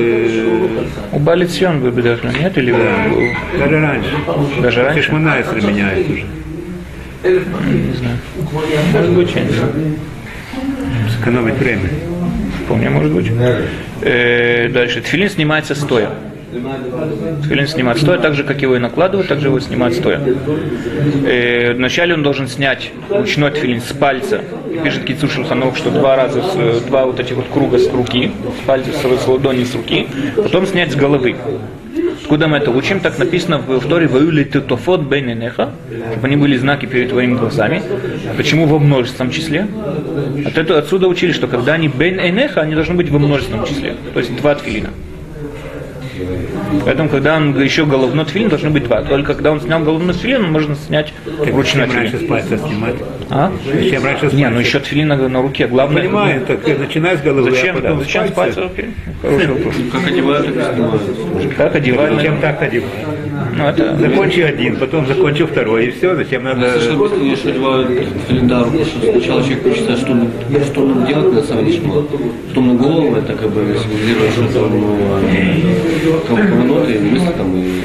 э, 1.11 1.11
У 1.12 1.18
Балицьон 1.18 1.80
вы 1.80 1.90
бы 1.90 2.02
даже 2.02 2.22
нет? 2.38 2.56
Или 2.56 2.72
вы- 2.72 3.36
даже 3.58 3.80
раньше. 3.80 4.10
даже 4.62 4.82
раньше? 4.82 5.02
Шмонайсер 5.02 5.62
меняет 5.62 6.08
уже. 6.10 6.24
Не 7.24 7.94
знаю. 7.94 8.16
Может 8.92 9.12
быть, 9.12 9.34
я 9.34 9.42
не 9.42 9.50
знаю. 9.52 9.72
Сэкономить 11.18 11.54
время. 11.58 11.88
Вполне 12.64 12.88
может 12.90 13.12
быть. 13.12 13.30
Э, 14.00 14.68
дальше. 14.70 15.00
Тфилин 15.02 15.28
снимается 15.28 15.74
стоя. 15.74 16.10
Тфилин 16.52 17.66
снимать 17.66 17.98
стоя, 17.98 18.18
так 18.18 18.34
же, 18.34 18.44
как 18.44 18.60
его 18.60 18.76
и 18.76 18.78
накладывают, 18.78 19.28
так 19.28 19.40
же 19.40 19.48
его 19.48 19.58
снимать 19.60 19.94
стоя. 19.94 20.20
Э, 21.26 21.72
вначале 21.72 22.14
он 22.14 22.22
должен 22.22 22.46
снять 22.46 22.90
ручной 23.08 23.50
тфилин 23.52 23.80
с 23.80 23.92
пальца. 23.92 24.42
Пишет 24.84 25.04
Кицур 25.04 25.30
Шулханов, 25.30 25.78
что 25.78 25.90
два 25.90 26.16
раза, 26.16 26.42
с, 26.42 26.52
э, 26.56 26.80
два 26.86 27.06
вот 27.06 27.20
этих 27.20 27.36
вот 27.36 27.46
круга 27.52 27.78
с 27.78 27.90
руки, 27.90 28.32
с 28.62 28.66
пальца, 28.66 28.90
с, 28.92 29.22
с 29.22 29.26
ладони 29.26 29.64
с 29.64 29.74
руки, 29.74 30.06
потом 30.36 30.66
снять 30.66 30.92
с 30.92 30.94
головы. 30.94 31.36
Откуда 32.22 32.48
мы 32.48 32.58
это 32.58 32.70
учим? 32.70 33.00
Так 33.00 33.18
написано 33.18 33.58
в 33.58 33.88
Торе 33.88 34.06
«Ваюли 34.06 34.44
тутофот 34.44 35.02
бейненеха», 35.02 35.70
чтобы 36.12 36.26
они 36.26 36.36
были 36.36 36.56
знаки 36.56 36.86
перед 36.86 37.10
твоими 37.10 37.34
глазами. 37.34 37.82
Почему 38.36 38.66
во 38.66 38.78
множественном 38.78 39.32
числе? 39.32 39.66
От 40.46 40.56
этого, 40.56 40.78
отсюда 40.78 41.08
учили, 41.08 41.32
что 41.32 41.46
когда 41.46 41.74
они 41.74 41.88
бейн 41.88 42.20
энеха, 42.20 42.60
они 42.60 42.74
должны 42.74 42.94
быть 42.94 43.10
во 43.10 43.18
множественном 43.18 43.66
числе. 43.66 43.96
То 44.12 44.20
есть 44.20 44.34
два 44.36 44.54
тфилина. 44.54 44.90
Поэтому, 46.84 47.08
когда 47.08 47.36
он 47.36 47.60
еще 47.60 47.86
головной 47.86 48.24
тфилин, 48.24 48.48
должны 48.48 48.70
быть 48.70 48.84
два. 48.84 49.02
Только 49.02 49.34
когда 49.34 49.52
он 49.52 49.60
снял 49.60 49.82
головной 49.82 50.14
тфилин, 50.14 50.50
можно 50.50 50.74
снять 50.74 51.12
ручной 51.26 51.86
Зачем 51.86 51.96
раньше 51.96 52.16
тфилин. 52.18 52.26
с 52.26 52.30
пальца 52.30 52.58
снимать? 52.58 52.94
А? 53.30 53.52
Зачем 53.64 54.04
раньше 54.04 54.30
с 54.30 54.32
Не, 54.32 54.48
ну 54.48 54.60
еще 54.60 54.80
тфилин 54.80 55.08
на, 55.08 55.28
на 55.28 55.42
руке. 55.42 55.66
Главное, 55.66 56.02
Понимаю, 56.02 56.44
так 56.46 56.68
э, 56.68 56.76
начинай 56.76 57.16
с 57.16 57.20
головы, 57.20 57.50
Зачем, 57.50 57.76
а 57.76 57.80
потом 57.80 57.98
да, 57.98 58.04
зачем 58.04 58.28
с 58.28 58.30
пальца? 58.32 58.70
Хороший 59.22 59.46
вопрос. 59.48 59.74
Как 59.92 60.06
одевают, 60.06 60.54
так 60.54 60.72
и 60.72 60.74
снимают. 60.74 61.54
Как 61.56 61.74
одевать? 61.76 62.14
Зачем 62.14 62.40
так 62.40 62.62
одевать? 62.62 62.90
Ну, 63.56 63.64
это... 63.66 63.96
Закончи 63.96 64.40
один, 64.40 64.76
потом 64.76 65.06
закончи 65.06 65.44
второй, 65.44 65.86
и 65.86 65.90
все. 65.90 66.14
Зачем 66.14 66.44
надо... 66.44 66.70
Совершенно 66.70 67.04
объяснение, 67.06 67.36
что 67.36 67.48
одевают 67.50 67.88
календарь, 68.28 68.66
что 68.84 69.12
сначала 69.12 69.42
человек 69.42 69.62
хочет 69.62 69.98
что, 69.98 70.14
ну, 70.14 70.30
что 70.64 70.80
нужно 70.86 71.06
делать 71.06 71.32
на 71.32 71.42
самом 71.42 71.66
деле, 71.66 71.78
что 71.78 72.08
потом 72.48 72.68
на 72.68 72.74
голову 72.74 73.16
это 73.16 73.34
как 73.34 73.50
бы 73.50 73.76
символизирует, 73.82 74.32
что 74.32 74.44
это, 74.44 74.58
ну, 74.60 74.96
как 76.28 76.50
повороты, 76.50 76.98
мысли 77.00 77.32
там, 77.36 77.56
и 77.56 77.82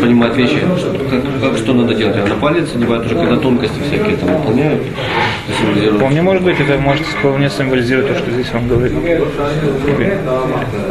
понимать 0.00 0.36
вещи, 0.36 0.58
что, 0.78 0.92
как, 1.10 1.22
как 1.40 1.58
что 1.58 1.72
надо 1.72 1.94
делать. 1.94 2.16
А 2.16 2.26
на 2.28 2.34
палец 2.34 2.74
одевают 2.74 3.06
уже, 3.06 3.14
когда 3.14 3.36
тонкости 3.36 3.78
всякие 3.86 4.16
там 4.16 4.36
выполняют, 4.36 4.80
это 4.80 5.58
символизирует. 5.58 5.96
Вполне 5.96 6.22
может 6.22 6.42
быть, 6.44 6.60
это 6.60 6.78
может 6.78 7.06
вполне 7.06 7.50
символизировать 7.50 8.08
то, 8.08 8.14
что 8.14 8.30
здесь 8.30 8.52
вам 8.52 8.68
говорит. 8.68 8.92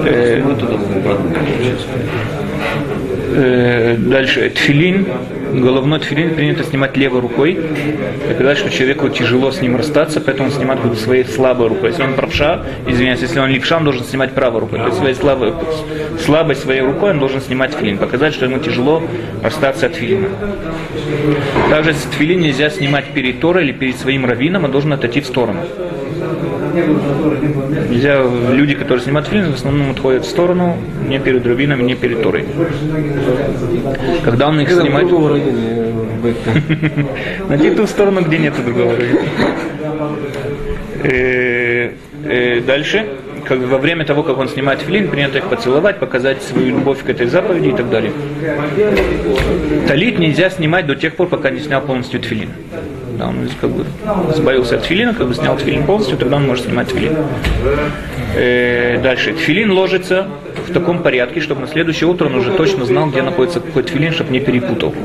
Э, 0.06 0.41
Ну, 0.43 0.52
это 0.52 0.65
там. 0.65 0.80
Э, 3.39 3.95
дальше, 3.97 4.49
тфилин, 4.49 5.08
головной 5.54 5.99
тфилин 5.99 6.36
принято 6.36 6.63
снимать 6.63 6.95
левой 6.97 7.21
рукой. 7.21 7.52
И 7.54 8.34
сказать, 8.34 8.58
что 8.58 8.69
человеку 8.69 9.10
тяжело 9.10 9.52
с 9.52 9.62
ним 9.62 9.75
расстаться, 9.75 10.21
поэтому 10.21 10.49
он 10.49 10.54
снимает 10.54 10.82
как 10.82 10.91
бы 10.91 10.97
своей 10.97 11.23
слабой 11.25 11.67
рукой. 11.67 11.89
Если 11.89 12.04
он 12.04 12.13
правша, 12.13 12.65
извиняюсь, 12.88 13.21
если 13.21 13.39
он 13.39 13.49
левша, 13.49 13.78
он 13.78 13.84
должен 13.84 14.04
снимать 14.04 14.34
правой 14.34 14.62
рукой. 14.62 14.80
То 14.80 14.86
есть 14.86 14.97
своей 14.97 15.15
слабой, 15.15 15.54
слабой 16.23 16.56
своей 16.56 16.82
рукой 16.82 17.12
он 17.12 17.19
должен 17.19 17.41
снимать 17.41 17.71
тфилин. 17.75 17.97
Показать, 17.97 18.34
что 18.34 18.45
ему 18.45 18.60
тяжело 18.60 19.02
расстаться 19.41 19.88
от 19.88 19.93
тфилина. 19.93 20.30
Также 21.69 21.93
тфилин 21.93 22.41
нельзя 22.41 22.69
снимать 22.69 23.06
перед 23.13 23.39
Торой 23.39 23.63
или 23.63 23.71
перед 23.71 23.97
своим 23.97 24.25
раввином, 24.25 24.65
он 24.65 24.71
должен 24.71 24.93
отойти 24.93 25.21
в 25.21 25.25
сторону. 25.25 25.62
Нельзя, 27.89 28.23
люди, 28.51 28.75
которые 28.75 29.03
снимают 29.03 29.27
фильм, 29.27 29.51
в 29.51 29.55
основном 29.55 29.91
отходят 29.91 30.25
в 30.25 30.29
сторону, 30.29 30.77
не 31.08 31.19
перед 31.19 31.45
раввином, 31.45 31.86
не 31.86 31.95
перед 31.95 32.21
Торой. 32.21 32.45
Когда 34.23 34.47
он 34.47 34.60
их 34.60 34.71
снимает... 34.71 35.10
Найди 37.49 37.71
ту 37.71 37.88
сторону, 37.88 38.21
где 38.21 38.38
нет 38.38 38.53
другого. 38.63 38.93
Э, 41.03 41.91
э, 42.25 42.62
Дальше, 42.62 43.05
как 43.45 43.60
во 43.60 43.77
время 43.77 44.05
того, 44.05 44.23
как 44.23 44.38
он 44.38 44.47
снимает 44.47 44.82
филин, 44.82 45.08
принято 45.08 45.38
их 45.38 45.45
поцеловать, 45.45 45.99
показать 45.99 46.41
свою 46.43 46.77
любовь 46.77 47.03
к 47.03 47.10
этой 47.10 47.27
заповеди 47.27 47.69
и 47.69 47.73
так 47.73 47.89
далее. 47.89 48.12
Талит 49.88 50.19
нельзя 50.19 50.49
снимать 50.49 50.86
до 50.86 50.95
тех 50.95 51.15
пор, 51.15 51.27
пока 51.27 51.49
не 51.49 51.60
снял 51.60 51.82
полностью 51.82 52.19
тфилин. 52.19 52.49
Да, 53.19 53.27
он 53.27 53.49
как 53.60 53.71
бы 53.71 53.86
избавился 54.34 54.77
от 54.77 54.84
тфилина, 54.84 55.13
как 55.13 55.27
бы 55.27 55.36
снял 55.36 55.58
тфилин 55.58 55.84
полностью, 55.84 56.17
тогда 56.17 56.38
он 56.38 56.47
может 56.47 56.63
снимать 56.63 56.88
тфилин. 56.88 57.17
Э, 58.34 58.97
дальше. 59.03 59.34
Тфилин 59.34 59.71
ложится 59.71 60.27
в 60.65 60.71
таком 60.71 61.03
порядке, 61.03 61.41
чтобы 61.41 61.60
на 61.60 61.67
следующее 61.67 62.10
утро 62.10 62.27
он 62.27 62.36
уже 62.36 62.53
точно 62.53 62.86
знал, 62.86 63.08
где 63.08 63.21
находится 63.21 63.60
какой 63.60 63.84
тфилин, 63.84 64.13
чтобы 64.13 64.32
не 64.32 64.39
перепутал. 64.39 64.95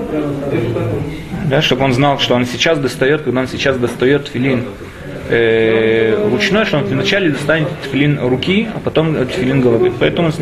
Да, 1.50 1.60
чтобы 1.60 1.82
он 1.82 1.92
знал, 1.92 2.20
что 2.20 2.36
он 2.36 2.46
сейчас 2.46 2.78
достает, 2.78 3.22
когда 3.22 3.40
он 3.40 3.48
сейчас 3.48 3.78
достает 3.78 4.26
тфилин 4.26 4.62
э, 5.28 6.28
ручной, 6.30 6.66
что 6.66 6.78
он 6.78 6.84
вначале 6.84 7.30
достанет 7.30 7.66
тфилин 7.82 8.20
руки, 8.20 8.68
а 8.76 8.78
потом 8.78 9.26
тфилин 9.26 9.60
головы. 9.60 9.92
Поэтому 9.98 10.28
он 10.28 10.34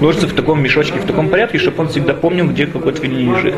ложится 0.00 0.28
в 0.28 0.32
таком 0.32 0.62
мешочке, 0.62 1.00
в 1.00 1.06
таком 1.06 1.28
порядке, 1.28 1.58
чтобы 1.58 1.82
он 1.82 1.88
всегда 1.88 2.14
помнил, 2.14 2.46
где 2.46 2.68
какой 2.68 2.92
тфилин 2.92 3.34
лежит. 3.34 3.54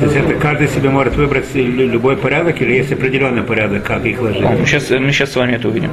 То 0.00 0.04
есть 0.06 0.16
это 0.16 0.34
каждый 0.34 0.68
себе 0.68 0.90
может 0.90 1.16
выбрать 1.16 1.54
лю- 1.54 1.88
любой 1.88 2.16
порядок 2.16 2.60
или 2.60 2.74
есть 2.74 2.92
определенный 2.92 3.42
порядок, 3.42 3.82
как 3.84 4.04
их 4.04 4.20
ложить? 4.20 4.42
Мы 4.42 4.66
сейчас, 4.66 4.90
мы 4.90 5.10
сейчас 5.12 5.32
с 5.32 5.36
вами 5.36 5.54
это 5.54 5.68
увидим. 5.68 5.90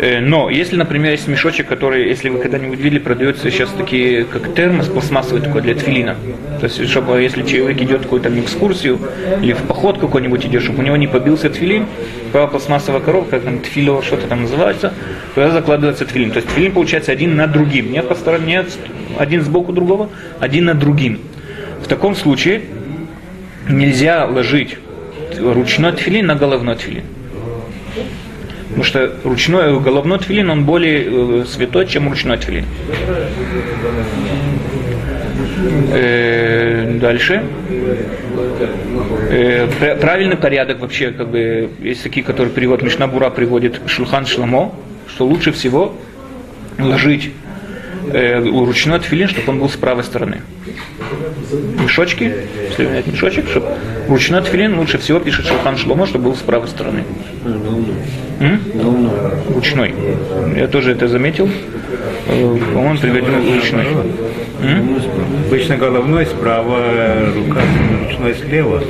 Э, 0.00 0.20
Но 0.20 0.48
если, 0.48 0.76
например, 0.76 1.10
есть 1.12 1.28
мешочек, 1.28 1.66
который, 1.66 2.08
если 2.08 2.30
вы 2.30 2.38
когда-нибудь 2.38 2.78
видели, 2.78 2.98
продается 3.00 3.50
сейчас 3.50 3.68
такие, 3.76 4.24
как 4.24 4.54
термос 4.54 4.86
пластмассовый 4.86 5.42
такой 5.42 5.60
для 5.60 5.74
тфилина. 5.74 6.16
То 6.60 6.64
есть, 6.66 6.88
чтобы 6.88 7.20
если 7.20 7.42
человек 7.42 7.82
идет 7.82 8.02
какую-то 8.02 8.30
экскурсию 8.40 8.98
или 9.42 9.52
в 9.52 9.62
поход 9.62 9.98
какой-нибудь 9.98 10.46
идет, 10.46 10.62
чтобы 10.62 10.78
у 10.78 10.82
него 10.82 10.96
не 10.96 11.06
побился 11.06 11.50
тфилин, 11.50 11.86
была 12.32 12.46
пластмассовая 12.46 13.00
коробка, 13.00 13.40
там 13.40 13.58
тфило, 13.58 14.02
что-то 14.02 14.26
там 14.26 14.42
называется, 14.42 14.94
туда 15.34 15.50
закладывается 15.50 16.06
тфилин. 16.06 16.30
То 16.30 16.36
есть 16.36 16.48
тфилин 16.48 16.72
получается 16.72 17.12
один 17.12 17.36
над 17.36 17.52
другим, 17.52 17.92
не 17.92 18.02
по 18.02 18.14
стороне, 18.14 18.46
нет 18.46 18.78
один 19.18 19.42
сбоку 19.42 19.72
другого, 19.72 20.08
один 20.40 20.64
над 20.66 20.78
другим. 20.78 21.18
В 21.82 21.88
таком 21.88 22.14
случае 22.14 22.62
нельзя 23.68 24.26
ложить 24.26 24.76
ручной 25.38 25.92
тфилин 25.92 26.26
на 26.26 26.34
головной 26.34 26.76
тфилин. 26.76 27.04
Потому 28.68 28.84
что 28.84 29.12
ручной, 29.24 29.80
головной 29.80 30.18
тфилин, 30.18 30.50
он 30.50 30.64
более 30.64 31.40
э, 31.42 31.44
святой, 31.46 31.86
чем 31.86 32.08
ручной 32.08 32.36
тфилин. 32.38 32.64
Э, 35.92 36.98
дальше. 37.00 37.42
Э, 39.30 39.68
пра- 39.78 39.96
правильный 39.96 40.36
порядок 40.36 40.80
вообще, 40.80 41.10
как 41.10 41.28
бы, 41.28 41.70
есть 41.80 42.02
такие, 42.02 42.24
которые 42.24 42.52
перевод 42.52 42.82
Мишнабура 42.82 43.30
приводит 43.30 43.80
Шулхан 43.86 44.26
Шламо, 44.26 44.74
что 45.08 45.26
лучше 45.26 45.52
всего 45.52 45.94
ложить 46.78 47.32
э, 48.12 48.40
ручной 48.40 49.00
тфилин, 49.00 49.28
чтобы 49.28 49.52
он 49.52 49.58
был 49.60 49.68
с 49.68 49.76
правой 49.76 50.04
стороны. 50.04 50.42
Мешочки, 51.82 52.32
если 52.68 52.86
взять 52.86 53.06
мешочек, 53.06 53.48
чтобы 53.48 53.66
ручной 54.08 54.42
тфилин 54.42 54.78
лучше 54.78 54.98
всего 54.98 55.18
пишет 55.18 55.46
Шулхан 55.46 55.76
Шломо, 55.76 56.06
чтобы 56.06 56.26
был 56.26 56.34
с 56.36 56.40
правой 56.40 56.68
стороны. 56.68 57.04
М? 58.40 58.60
Ручной. 59.54 59.94
Я 60.56 60.68
тоже 60.68 60.92
это 60.92 61.08
заметил. 61.08 61.48
Э, 62.28 62.56
По-моему, 62.74 62.98
приведен 62.98 63.54
ручной. 63.54 63.86
М? 64.62 65.00
Обычно 65.46 65.76
головной 65.76 66.26
справа, 66.26 66.78
рука 67.34 67.60
ручной 68.06 68.34
слева. 68.34 68.82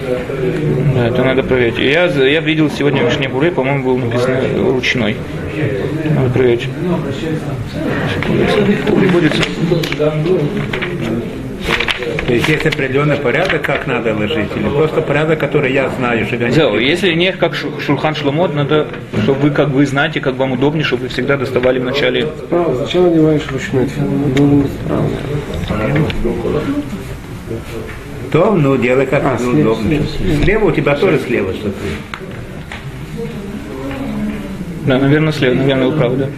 Да, 0.95 1.07
это 1.09 1.25
надо 1.25 1.43
проверить. 1.43 1.79
Я, 1.79 2.07
я 2.07 2.41
видел 2.41 2.71
сегодня 2.71 3.03
в 3.03 3.07
Мишне 3.07 3.29
Буре, 3.29 3.51
по-моему, 3.53 3.85
был 3.85 3.99
написано 3.99 4.41
ручной. 4.71 5.17
Приводится. 8.99 9.43
То 12.27 12.33
есть 12.35 12.49
есть 12.49 12.67
определенный 12.67 13.17
порядок, 13.17 13.63
как 13.63 13.87
надо 13.87 14.15
ложить, 14.15 14.49
или 14.57 14.69
просто 14.69 15.01
порядок, 15.03 15.39
который 15.41 15.73
я 15.73 15.89
знаю, 15.99 16.27
что 16.27 16.37
я 16.37 16.51
Зел, 16.51 16.77
если 16.79 17.13
не 17.15 17.33
как 17.33 17.55
Шу- 17.55 17.81
Шулхан 17.81 18.15
Шломот, 18.15 18.55
надо, 18.55 18.89
чтобы 19.23 19.41
вы 19.41 19.51
как 19.51 19.69
вы 19.69 19.85
знаете, 19.87 20.21
как 20.21 20.37
вам 20.37 20.53
удобнее, 20.53 20.85
чтобы 20.85 21.03
вы 21.05 21.09
всегда 21.09 21.37
доставали 21.37 21.79
в 21.79 21.85
начале. 21.85 22.29
Справа. 22.47 22.75
Зачем 22.77 23.05
надеваешь 23.05 23.43
ручной 23.51 23.87
тфилин? 23.87 24.07
Он 24.25 24.33
должен 24.33 24.61
быть 24.63 24.71
справа. 24.73 25.05
То, 28.31 28.53
ну, 28.55 28.77
делай 28.77 29.07
как 29.07 29.23
А, 29.25 29.39
слева, 29.39 29.61
удобно. 29.73 29.89
слева. 29.89 30.43
Слева 30.45 30.65
у 30.67 30.71
тебя 30.73 30.95
тоже 30.97 31.19
слева 31.19 31.53
что-то. 31.55 31.73
Да, 34.89 34.99
наверное, 34.99 35.33
слева, 35.33 35.55
наверное, 35.55 35.89
вы 35.89 35.99
правы, 35.99 36.17
да. 36.17 36.29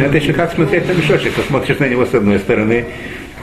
Это 0.00 0.16
еще 0.16 0.32
как 0.32 0.52
смотреть 0.52 0.86
на 0.86 0.92
мешочек. 0.92 1.32
Посмотришь 1.32 1.80
на 1.80 1.88
него 1.88 2.06
с 2.06 2.14
одной 2.14 2.38
стороны, 2.38 2.84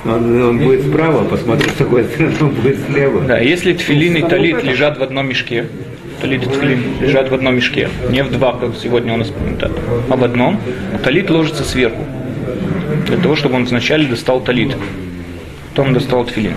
он, 0.06 0.42
он 0.42 0.60
будет 0.60 0.86
справа, 0.88 1.26
посмотришь 1.26 1.74
с 1.74 1.76
другой 1.76 2.06
стороны, 2.06 2.34
он 2.40 2.50
будет 2.52 2.80
слева. 2.88 3.22
Да, 3.24 3.38
если 3.40 3.74
тфилин 3.74 4.16
и 4.16 4.22
талит 4.22 4.64
лежат 4.64 4.98
в 4.98 5.04
одном 5.04 5.28
мешке, 5.28 5.68
талит 6.22 6.44
и 6.44 6.50
тфилин 6.50 6.84
лежат 7.02 7.30
в 7.30 7.34
одном 7.34 7.56
мешке, 7.56 7.90
не 8.10 8.24
в 8.24 8.32
два, 8.32 8.54
как 8.54 8.78
сегодня 8.82 9.14
у 9.14 9.18
нас 9.18 9.28
принято, 9.28 9.70
а 10.10 10.16
в 10.16 10.24
одном, 10.24 10.62
талит 11.04 11.30
ложится 11.30 11.66
сверху, 11.66 12.06
для 13.08 13.18
того, 13.18 13.36
чтобы 13.36 13.56
он 13.56 13.66
вначале 13.66 14.08
достал 14.08 14.40
талит, 14.40 14.78
потом 15.72 15.94
достал 15.94 16.24
тфилин. 16.24 16.54